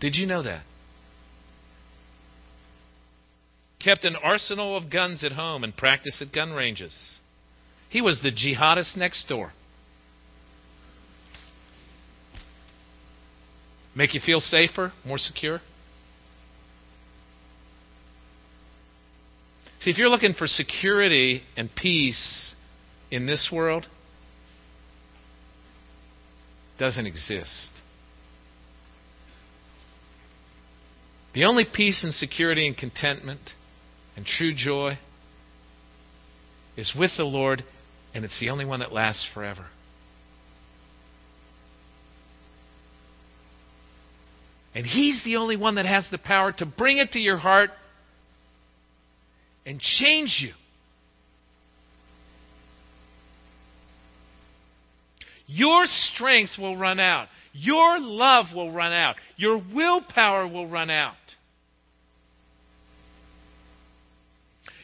Did 0.00 0.16
you 0.16 0.26
know 0.26 0.42
that? 0.42 0.64
Kept 3.82 4.04
an 4.04 4.16
arsenal 4.16 4.76
of 4.76 4.90
guns 4.90 5.24
at 5.24 5.32
home 5.32 5.64
and 5.64 5.76
practiced 5.76 6.22
at 6.22 6.32
gun 6.32 6.52
ranges. 6.52 7.18
He 7.90 8.00
was 8.00 8.20
the 8.22 8.30
jihadist 8.30 8.96
next 8.96 9.28
door. 9.28 9.52
Make 13.94 14.14
you 14.14 14.20
feel 14.24 14.40
safer, 14.40 14.92
more 15.04 15.18
secure? 15.18 15.60
See, 19.80 19.90
if 19.90 19.98
you're 19.98 20.08
looking 20.08 20.32
for 20.32 20.46
security 20.46 21.42
and 21.56 21.68
peace 21.74 22.54
in 23.10 23.26
this 23.26 23.50
world, 23.52 23.86
doesn't 26.78 27.06
exist. 27.06 27.70
The 31.34 31.44
only 31.44 31.64
peace 31.64 32.04
and 32.04 32.14
security 32.14 32.66
and 32.66 32.76
contentment 32.76 33.40
and 34.16 34.24
true 34.24 34.52
joy 34.54 34.98
is 36.76 36.94
with 36.96 37.10
the 37.16 37.24
Lord, 37.24 37.64
and 38.14 38.24
it's 38.24 38.38
the 38.40 38.50
only 38.50 38.64
one 38.64 38.80
that 38.80 38.92
lasts 38.92 39.26
forever. 39.34 39.66
And 44.74 44.84
He's 44.84 45.22
the 45.24 45.36
only 45.36 45.56
one 45.56 45.76
that 45.76 45.86
has 45.86 46.08
the 46.10 46.18
power 46.18 46.52
to 46.52 46.66
bring 46.66 46.98
it 46.98 47.12
to 47.12 47.18
your 47.18 47.36
heart 47.36 47.70
and 49.64 49.80
change 49.80 50.40
you. 50.40 50.52
Your 55.54 55.84
strength 55.86 56.58
will 56.58 56.76
run 56.76 56.98
out. 56.98 57.28
Your 57.52 58.00
love 58.00 58.46
will 58.52 58.72
run 58.72 58.92
out. 58.92 59.14
Your 59.36 59.62
willpower 59.72 60.48
will 60.48 60.66
run 60.66 60.90
out. 60.90 61.14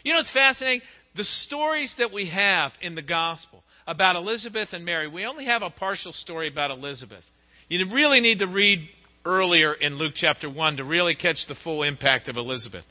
You 0.05 0.13
know, 0.13 0.21
it's 0.21 0.33
fascinating. 0.33 0.83
The 1.17 1.25
stories 1.25 1.93
that 1.99 2.13
we 2.13 2.31
have 2.31 2.71
in 2.81 2.95
the 2.95 3.03
gospel 3.03 3.65
about 3.85 4.15
Elizabeth 4.15 4.69
and 4.73 4.85
Mary, 4.85 5.09
we 5.09 5.27
only 5.27 5.47
have 5.47 5.63
a 5.63 5.71
partial 5.71 6.13
story 6.13 6.47
about 6.47 6.71
Elizabeth. 6.71 7.25
You 7.69 7.85
really 7.93 8.21
need 8.21 8.39
to 8.39 8.47
read 8.47 8.89
earlier 9.25 9.75
in 9.75 9.97
Luke 9.97 10.13
chapter 10.15 10.49
1 10.49 10.77
to 10.77 10.85
really 10.85 11.17
catch 11.17 11.49
the 11.49 11.57
full 11.65 11.83
impact 11.83 12.29
of 12.29 12.37
Elizabeth. 12.37 12.85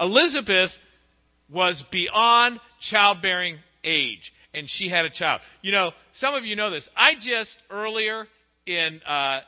Elizabeth 0.00 0.70
was 1.52 1.84
beyond 1.92 2.60
childbearing 2.90 3.58
age 3.84 4.32
and 4.56 4.68
she 4.68 4.88
had 4.88 5.04
a 5.04 5.10
child. 5.10 5.42
You 5.62 5.70
know, 5.70 5.92
some 6.14 6.34
of 6.34 6.44
you 6.44 6.56
know 6.56 6.70
this. 6.70 6.88
I 6.96 7.12
just 7.14 7.56
earlier 7.70 8.26
in 8.66 9.00
uh, 9.06 9.40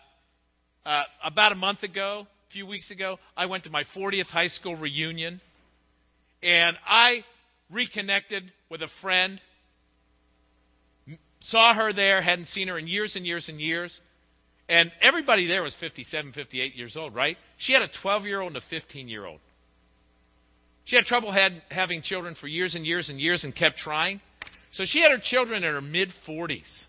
uh, 0.87 1.03
about 1.25 1.51
a 1.51 1.57
month 1.57 1.83
ago, 1.83 2.27
a 2.49 2.53
few 2.53 2.67
weeks 2.67 2.91
ago, 2.91 3.17
I 3.37 3.47
went 3.47 3.65
to 3.65 3.71
my 3.71 3.83
40th 3.97 4.27
high 4.27 4.49
school 4.49 4.77
reunion, 4.77 5.41
and 6.43 6.77
I 6.87 7.25
reconnected 7.71 8.53
with 8.71 8.83
a 8.83 8.89
friend. 9.01 9.41
Saw 11.41 11.75
her 11.75 11.93
there, 11.93 12.21
hadn't 12.21 12.47
seen 12.47 12.69
her 12.69 12.79
in 12.79 12.87
years 12.87 13.17
and 13.17 13.25
years 13.27 13.49
and 13.49 13.61
years. 13.61 13.99
And 14.69 14.93
everybody 15.01 15.47
there 15.47 15.63
was 15.63 15.75
57, 15.81 16.33
58 16.33 16.75
years 16.75 16.97
old, 16.97 17.15
right? 17.15 17.39
She 17.57 17.73
had 17.73 17.81
a 17.81 17.89
12 18.03 18.25
year 18.25 18.43
old 18.43 18.53
and 18.53 18.63
a 18.63 18.67
15 18.69 19.09
year 19.09 19.25
old. 19.25 19.41
She 20.85 20.97
had 20.97 21.07
trouble 21.07 21.33
had, 21.33 21.63
having 21.71 22.03
children 22.03 22.35
for 22.39 22.49
years 22.49 22.75
and 22.75 22.85
years 22.85 23.09
and 23.09 23.19
years 23.19 23.45
and 23.45 23.55
kept 23.55 23.79
trying. 23.79 24.21
So 24.73 24.85
she 24.87 25.03
had 25.03 25.11
her 25.11 25.23
children 25.23 25.65
in 25.65 25.73
her 25.73 25.81
mid 25.81 26.11
40s. 26.27 26.85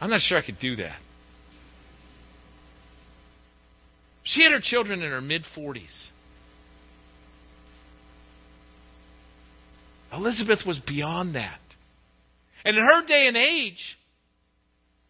I'm 0.00 0.10
not 0.10 0.20
sure 0.20 0.38
I 0.38 0.44
could 0.44 0.58
do 0.58 0.76
that. 0.76 0.98
She 4.24 4.42
had 4.42 4.52
her 4.52 4.60
children 4.60 5.02
in 5.02 5.10
her 5.10 5.20
mid 5.20 5.44
40s. 5.56 6.08
Elizabeth 10.12 10.60
was 10.66 10.78
beyond 10.86 11.34
that. 11.34 11.60
And 12.64 12.76
in 12.76 12.84
her 12.84 13.06
day 13.06 13.26
and 13.28 13.36
age, 13.36 13.98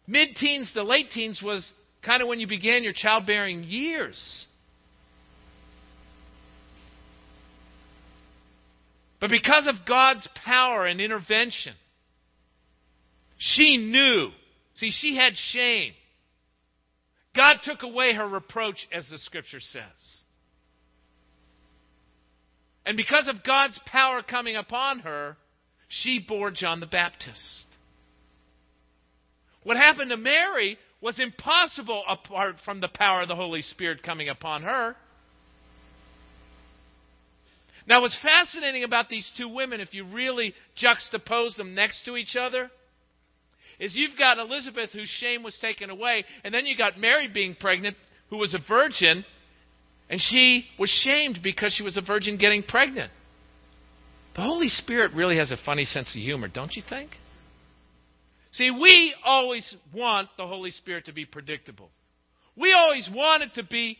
mid 0.07 0.35
teens 0.35 0.71
to 0.73 0.83
late 0.83 1.11
teens 1.11 1.41
was 1.43 1.69
kind 2.03 2.21
of 2.21 2.27
when 2.27 2.39
you 2.39 2.47
began 2.47 2.83
your 2.83 2.93
childbearing 2.93 3.63
years. 3.63 4.47
But 9.23 9.31
because 9.31 9.67
of 9.67 9.87
God's 9.87 10.27
power 10.43 10.85
and 10.85 10.99
intervention, 10.99 11.75
she 13.37 13.77
knew. 13.77 14.31
See, 14.73 14.91
she 14.91 15.15
had 15.15 15.37
shame. 15.37 15.93
God 17.33 17.59
took 17.63 17.83
away 17.83 18.13
her 18.13 18.27
reproach, 18.27 18.85
as 18.91 19.07
the 19.07 19.17
scripture 19.17 19.61
says. 19.61 20.23
And 22.85 22.97
because 22.97 23.29
of 23.29 23.45
God's 23.45 23.79
power 23.85 24.23
coming 24.23 24.57
upon 24.57 24.99
her, 24.99 25.37
she 25.87 26.19
bore 26.19 26.51
John 26.51 26.81
the 26.81 26.85
Baptist. 26.85 27.67
What 29.63 29.77
happened 29.77 30.09
to 30.09 30.17
Mary 30.17 30.77
was 30.99 31.17
impossible 31.17 32.03
apart 32.09 32.57
from 32.65 32.81
the 32.81 32.89
power 32.89 33.21
of 33.21 33.29
the 33.29 33.37
Holy 33.37 33.61
Spirit 33.61 34.03
coming 34.03 34.27
upon 34.27 34.63
her. 34.63 34.97
Now, 37.85 38.01
what's 38.01 38.17
fascinating 38.21 38.83
about 38.83 39.09
these 39.09 39.29
two 39.37 39.49
women, 39.49 39.81
if 39.81 39.93
you 39.93 40.05
really 40.05 40.53
juxtapose 40.81 41.55
them 41.57 41.75
next 41.75 42.05
to 42.05 42.15
each 42.15 42.35
other, 42.35 42.69
is 43.79 43.95
you've 43.95 44.17
got 44.17 44.37
Elizabeth 44.37 44.91
whose 44.91 45.09
shame 45.09 45.43
was 45.43 45.57
taken 45.59 45.89
away, 45.89 46.23
and 46.43 46.53
then 46.53 46.65
you 46.65 46.77
got 46.77 46.97
Mary 46.97 47.27
being 47.27 47.55
pregnant, 47.59 47.97
who 48.29 48.37
was 48.37 48.53
a 48.53 48.59
virgin, 48.67 49.25
and 50.09 50.21
she 50.21 50.65
was 50.79 50.89
shamed 50.89 51.39
because 51.43 51.73
she 51.73 51.83
was 51.83 51.97
a 51.97 52.01
virgin 52.01 52.37
getting 52.37 52.63
pregnant. 52.63 53.11
The 54.35 54.41
Holy 54.41 54.69
Spirit 54.69 55.11
really 55.13 55.37
has 55.37 55.51
a 55.51 55.57
funny 55.65 55.85
sense 55.85 56.15
of 56.15 56.21
humor, 56.21 56.47
don't 56.47 56.75
you 56.75 56.83
think? 56.87 57.11
See, 58.51 58.71
we 58.71 59.13
always 59.25 59.75
want 59.93 60.29
the 60.37 60.47
Holy 60.47 60.71
Spirit 60.71 61.05
to 61.05 61.13
be 61.13 61.25
predictable. 61.25 61.89
We 62.55 62.73
always 62.73 63.09
want 63.13 63.43
it 63.43 63.55
to 63.55 63.63
be 63.63 63.97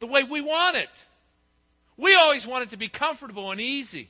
the 0.00 0.06
way 0.06 0.22
we 0.28 0.40
want 0.40 0.76
it. 0.76 0.88
We 2.00 2.14
always 2.14 2.46
want 2.46 2.64
it 2.64 2.70
to 2.70 2.76
be 2.76 2.88
comfortable 2.88 3.50
and 3.50 3.60
easy. 3.60 4.08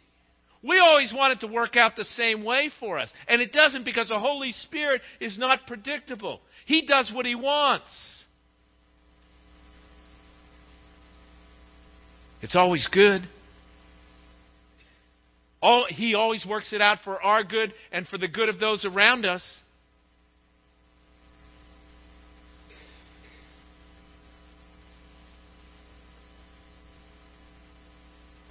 We 0.63 0.79
always 0.79 1.13
want 1.15 1.33
it 1.33 1.47
to 1.47 1.53
work 1.53 1.77
out 1.77 1.97
the 1.97 2.05
same 2.05 2.45
way 2.45 2.71
for 2.79 2.99
us. 2.99 3.13
And 3.27 3.41
it 3.41 3.53
doesn't 3.53 3.85
because 3.85 4.09
the 4.09 4.19
Holy 4.19 4.53
Spirit 4.53 5.01
is 5.21 5.39
not 5.39 5.67
predictable. 5.67 6.41
He 6.67 6.87
does 6.87 7.11
what 7.15 7.25
He 7.25 7.35
wants. 7.35 8.27
It's 12.43 12.57
always 12.57 12.89
good. 12.93 13.23
All, 15.63 15.87
he 15.89 16.15
always 16.15 16.47
works 16.47 16.73
it 16.73 16.81
out 16.81 16.99
for 17.05 17.23
our 17.23 17.45
good 17.45 17.75
and 17.93 18.07
for 18.09 18.17
the 18.17 18.29
good 18.29 18.49
of 18.49 18.59
those 18.59 18.85
around 18.85 19.27
us. 19.27 19.43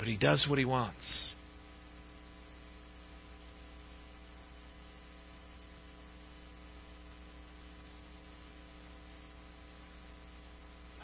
He 0.09 0.17
does 0.17 0.47
what 0.49 0.57
he 0.57 0.65
wants. 0.65 1.35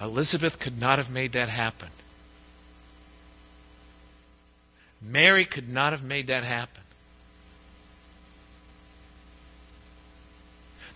Elizabeth 0.01 0.53
could 0.61 0.77
not 0.77 0.99
have 0.99 1.09
made 1.09 1.33
that 1.33 1.49
happen. 1.49 1.89
Mary 5.01 5.47
could 5.49 5.69
not 5.69 5.93
have 5.93 6.01
made 6.01 6.27
that 6.27 6.43
happen. 6.43 6.81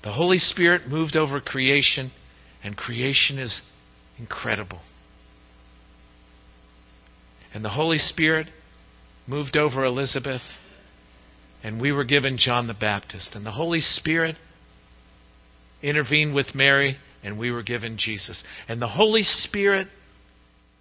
The 0.03 0.13
Holy 0.13 0.37
Spirit 0.37 0.87
moved 0.87 1.15
over 1.15 1.39
creation, 1.39 2.11
and 2.63 2.75
creation 2.75 3.37
is 3.37 3.61
incredible. 4.17 4.79
And 7.53 7.65
the 7.65 7.69
Holy 7.69 7.97
Spirit 7.97 8.47
moved 9.27 9.57
over 9.57 9.83
Elizabeth, 9.83 10.41
and 11.63 11.81
we 11.81 11.91
were 11.91 12.03
given 12.03 12.38
John 12.38 12.67
the 12.67 12.73
Baptist. 12.73 13.35
And 13.35 13.45
the 13.45 13.51
Holy 13.51 13.81
Spirit 13.81 14.35
intervened 15.81 16.33
with 16.35 16.55
Mary, 16.55 16.97
and 17.23 17.38
we 17.38 17.51
were 17.51 17.63
given 17.63 17.97
Jesus. 17.97 18.43
And 18.67 18.81
the 18.81 18.88
Holy 18.88 19.23
Spirit 19.23 19.88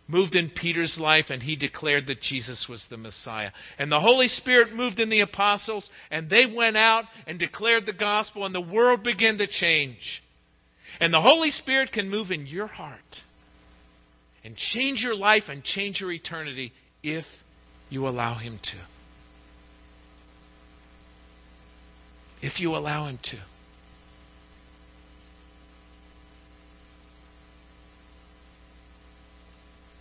moved 0.09 0.35
in 0.35 0.51
Peter's 0.51 0.99
life, 0.99 1.27
and 1.29 1.43
he 1.43 1.57
declared 1.57 2.07
that 2.07 2.21
Jesus 2.21 2.67
was 2.69 2.85
the 2.89 2.97
Messiah. 2.97 3.51
And 3.79 3.93
the 3.93 4.01
Holy 4.01 4.29
Spirit 4.29 4.75
moved 4.75 4.99
in 5.01 5.11
the 5.11 5.21
apostles, 5.21 5.89
and 6.11 6.31
they 6.31 6.47
went 6.47 6.77
out 6.77 7.05
and 7.27 7.39
declared 7.39 7.85
the 7.87 7.93
gospel, 7.93 8.47
and 8.47 8.55
the 8.55 8.61
world 8.61 9.03
began 9.03 9.39
to 9.39 9.47
change. 9.47 10.23
And 11.01 11.13
the 11.13 11.21
Holy 11.21 11.51
Spirit 11.51 11.93
can 11.93 12.09
move 12.09 12.31
in 12.31 12.47
your 12.47 12.67
heart 12.67 13.23
and 14.45 14.57
change 14.57 15.01
your 15.01 15.15
life 15.15 15.45
and 15.49 15.63
change 15.65 16.01
your 16.01 16.13
eternity 16.13 16.73
if 17.03 17.25
you 17.91 18.07
allow 18.07 18.39
Him 18.39 18.59
to. 18.63 18.79
If 22.47 22.61
you 22.61 22.75
allow 22.75 23.09
Him 23.09 23.19
to. 23.25 23.39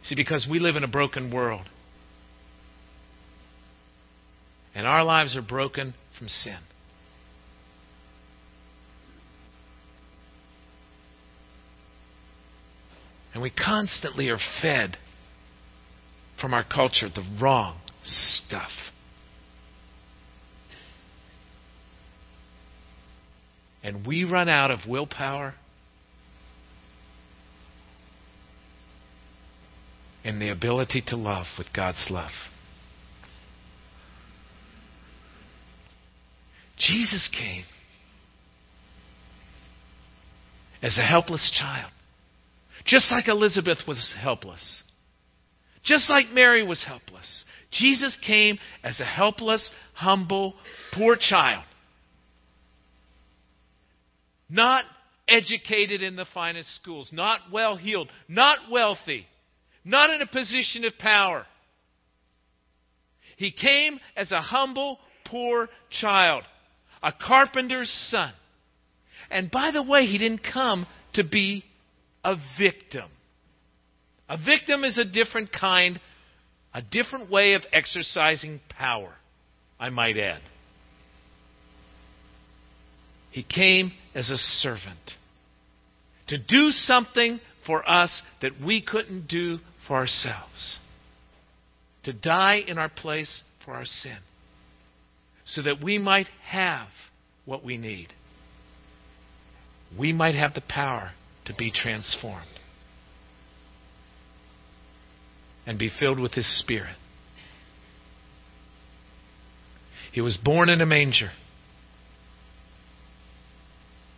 See, 0.03 0.15
because 0.15 0.47
we 0.49 0.59
live 0.59 0.75
in 0.75 0.83
a 0.83 0.87
broken 0.87 1.33
world. 1.33 1.65
And 4.73 4.87
our 4.87 5.03
lives 5.03 5.35
are 5.35 5.41
broken 5.41 5.95
from 6.17 6.27
sin. 6.27 6.57
And 13.37 13.43
we 13.43 13.51
constantly 13.51 14.29
are 14.29 14.39
fed 14.63 14.97
from 16.41 16.55
our 16.55 16.63
culture 16.63 17.07
the 17.07 17.21
wrong 17.39 17.79
stuff. 18.01 18.71
And 23.83 24.07
we 24.07 24.23
run 24.23 24.49
out 24.49 24.71
of 24.71 24.79
willpower 24.87 25.53
and 30.23 30.41
the 30.41 30.49
ability 30.49 31.03
to 31.09 31.15
love 31.15 31.45
with 31.59 31.67
God's 31.75 32.07
love. 32.09 32.31
Jesus 36.79 37.29
came 37.31 37.65
as 40.81 40.97
a 40.97 41.03
helpless 41.03 41.55
child. 41.55 41.91
Just 42.87 43.11
like 43.11 43.27
Elizabeth 43.27 43.79
was 43.87 44.15
helpless. 44.19 44.83
Just 45.83 46.09
like 46.09 46.29
Mary 46.31 46.63
was 46.63 46.83
helpless. 46.83 47.45
Jesus 47.71 48.17
came 48.25 48.57
as 48.83 48.99
a 48.99 49.05
helpless, 49.05 49.69
humble, 49.93 50.55
poor 50.93 51.17
child. 51.19 51.65
Not 54.49 54.85
educated 55.27 56.01
in 56.01 56.15
the 56.15 56.25
finest 56.33 56.73
schools, 56.75 57.09
not 57.11 57.41
well 57.51 57.75
heeled, 57.75 58.09
not 58.29 58.59
wealthy, 58.71 59.27
not 59.83 60.09
in 60.09 60.21
a 60.21 60.27
position 60.27 60.85
of 60.85 60.97
power. 60.97 61.45
He 63.35 63.51
came 63.51 63.99
as 64.15 64.31
a 64.31 64.41
humble, 64.41 64.97
poor 65.25 65.67
child, 65.89 66.43
a 67.03 67.11
carpenter's 67.11 67.91
son. 68.09 68.31
And 69.29 69.51
by 69.51 69.71
the 69.71 69.83
way, 69.83 70.05
he 70.05 70.17
didn't 70.17 70.41
come 70.53 70.87
to 71.13 71.25
be 71.25 71.65
a 72.23 72.35
victim. 72.57 73.09
A 74.29 74.37
victim 74.37 74.83
is 74.83 74.97
a 74.97 75.05
different 75.05 75.51
kind, 75.51 75.99
a 76.73 76.81
different 76.81 77.29
way 77.29 77.53
of 77.53 77.61
exercising 77.71 78.59
power, 78.69 79.13
I 79.79 79.89
might 79.89 80.17
add. 80.17 80.41
He 83.31 83.43
came 83.43 83.91
as 84.15 84.29
a 84.29 84.37
servant 84.37 85.13
to 86.27 86.37
do 86.37 86.71
something 86.71 87.39
for 87.65 87.87
us 87.89 88.21
that 88.41 88.53
we 88.65 88.81
couldn't 88.81 89.27
do 89.27 89.59
for 89.87 89.95
ourselves, 89.95 90.79
to 92.03 92.13
die 92.13 92.61
in 92.67 92.77
our 92.77 92.89
place 92.89 93.43
for 93.63 93.73
our 93.75 93.85
sin, 93.85 94.17
so 95.45 95.61
that 95.61 95.83
we 95.83 95.97
might 95.97 96.27
have 96.43 96.87
what 97.45 97.63
we 97.63 97.77
need. 97.77 98.07
We 99.97 100.11
might 100.11 100.35
have 100.35 100.53
the 100.53 100.63
power 100.67 101.11
to 101.47 101.53
be 101.53 101.71
transformed 101.71 102.45
and 105.65 105.79
be 105.79 105.89
filled 105.99 106.19
with 106.19 106.33
His 106.33 106.59
Spirit. 106.59 106.95
He 110.11 110.21
was 110.21 110.37
born 110.37 110.69
in 110.69 110.81
a 110.81 110.85
manger. 110.85 111.31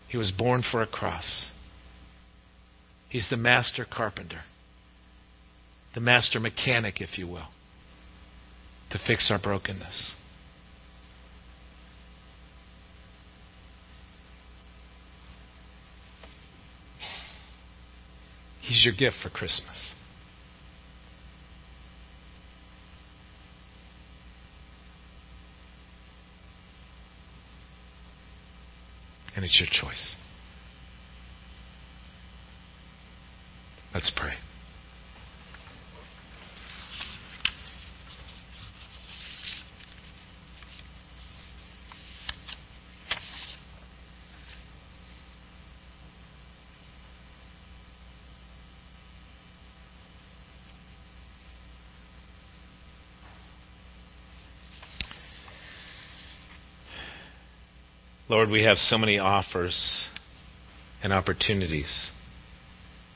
He 0.07 0.17
was 0.17 0.31
born 0.31 0.63
for 0.69 0.81
a 0.81 0.87
cross. 0.87 1.51
He's 3.09 3.29
the 3.29 3.37
master 3.37 3.85
carpenter, 3.91 4.41
the 5.93 6.01
master 6.01 6.39
mechanic, 6.39 6.99
if 6.99 7.17
you 7.17 7.27
will, 7.27 7.47
to 8.91 8.99
fix 9.05 9.29
our 9.31 9.39
brokenness. 9.39 10.15
He's 18.69 18.85
your 18.85 18.93
gift 18.93 19.17
for 19.23 19.31
Christmas. 19.31 19.95
And 29.35 29.43
it's 29.43 29.59
your 29.59 29.69
choice. 29.71 30.17
Let's 33.91 34.11
pray. 34.15 34.33
Lord, 58.29 58.51
we 58.51 58.63
have 58.63 58.77
so 58.77 58.95
many 58.95 59.17
offers 59.17 60.07
and 61.01 61.11
opportunities 61.11 62.11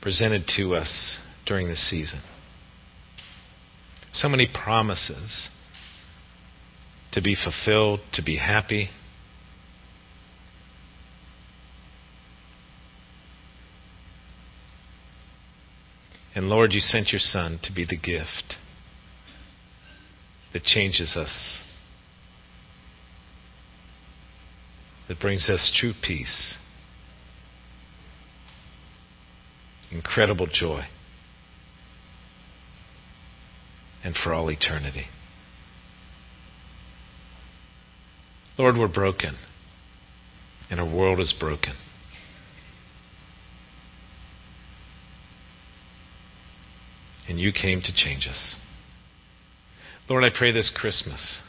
presented 0.02 0.46
to 0.58 0.76
us 0.76 1.20
during 1.46 1.68
this 1.68 1.88
season. 1.88 2.20
So 4.12 4.28
many 4.28 4.50
promises 4.52 5.50
to 7.12 7.22
be 7.22 7.36
fulfilled, 7.36 8.00
to 8.14 8.24
be 8.24 8.38
happy. 8.38 8.90
And 16.34 16.50
Lord, 16.50 16.74
you 16.74 16.80
sent 16.80 17.12
your 17.12 17.20
Son 17.20 17.60
to 17.64 17.72
be 17.72 17.86
the 17.86 17.98
gift 17.98 18.56
that 20.54 20.64
changes 20.64 21.16
us 21.16 21.62
that 25.14 25.22
brings 25.22 25.48
us 25.48 25.72
true 25.80 25.94
peace, 26.02 26.58
incredible 29.92 30.48
joy, 30.52 30.82
and 34.04 34.16
for 34.16 34.34
all 34.34 34.50
eternity. 34.50 35.06
Lord, 38.58 38.76
we're 38.76 38.88
broken, 38.88 39.36
and 40.72 40.80
our 40.80 40.92
world 40.92 41.20
is 41.20 41.36
broken. 41.40 41.74
And 47.30 47.40
you 47.40 47.52
came 47.52 47.82
to 47.82 47.94
change 47.94 48.28
us. 48.28 48.56
Lord, 50.10 50.24
I 50.24 50.36
pray 50.36 50.52
this 50.52 50.76
Christmas 50.76 51.44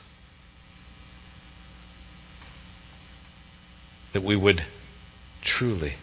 that 4.15 4.25
we 4.25 4.37
would 4.37 4.61
truly 5.43 5.95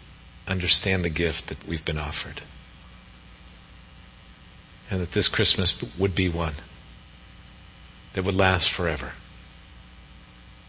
understand 0.46 1.04
the 1.04 1.10
gift 1.10 1.44
that 1.50 1.58
we've 1.68 1.86
been 1.86 1.98
offered. 1.98 2.42
And 4.92 5.02
that 5.02 5.14
this 5.16 5.30
Christmas 5.34 5.84
would 6.00 6.16
be 6.16 6.32
one 6.32 6.56
that 8.14 8.26
would 8.26 8.36
last 8.36 8.70
forever 8.76 9.14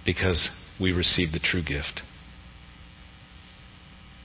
because 0.06 0.48
we 0.80 0.92
received 0.92 1.34
the 1.34 1.40
true 1.40 1.62
gift 1.62 2.02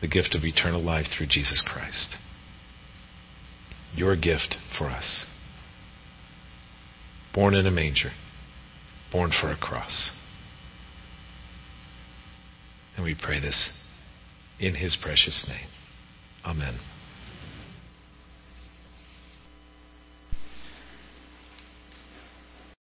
the 0.02 0.08
gift 0.08 0.36
of 0.36 0.44
eternal 0.44 0.82
life 0.82 1.08
through 1.16 1.28
Jesus 1.28 1.64
Christ. 1.66 2.16
Your 3.96 4.16
gift 4.16 4.56
for 4.78 4.86
us. 4.86 5.26
Born 7.34 7.56
in 7.56 7.66
a 7.66 7.72
manger, 7.72 8.12
born 9.12 9.32
for 9.32 9.52
a 9.52 9.58
cross. 9.58 10.12
And 12.98 13.06
we 13.06 13.16
pray 13.16 13.40
this 13.40 13.72
in 14.60 14.74
his 14.74 14.98
precious 15.02 15.46
name. 15.48 15.70
Amen. 16.44 16.80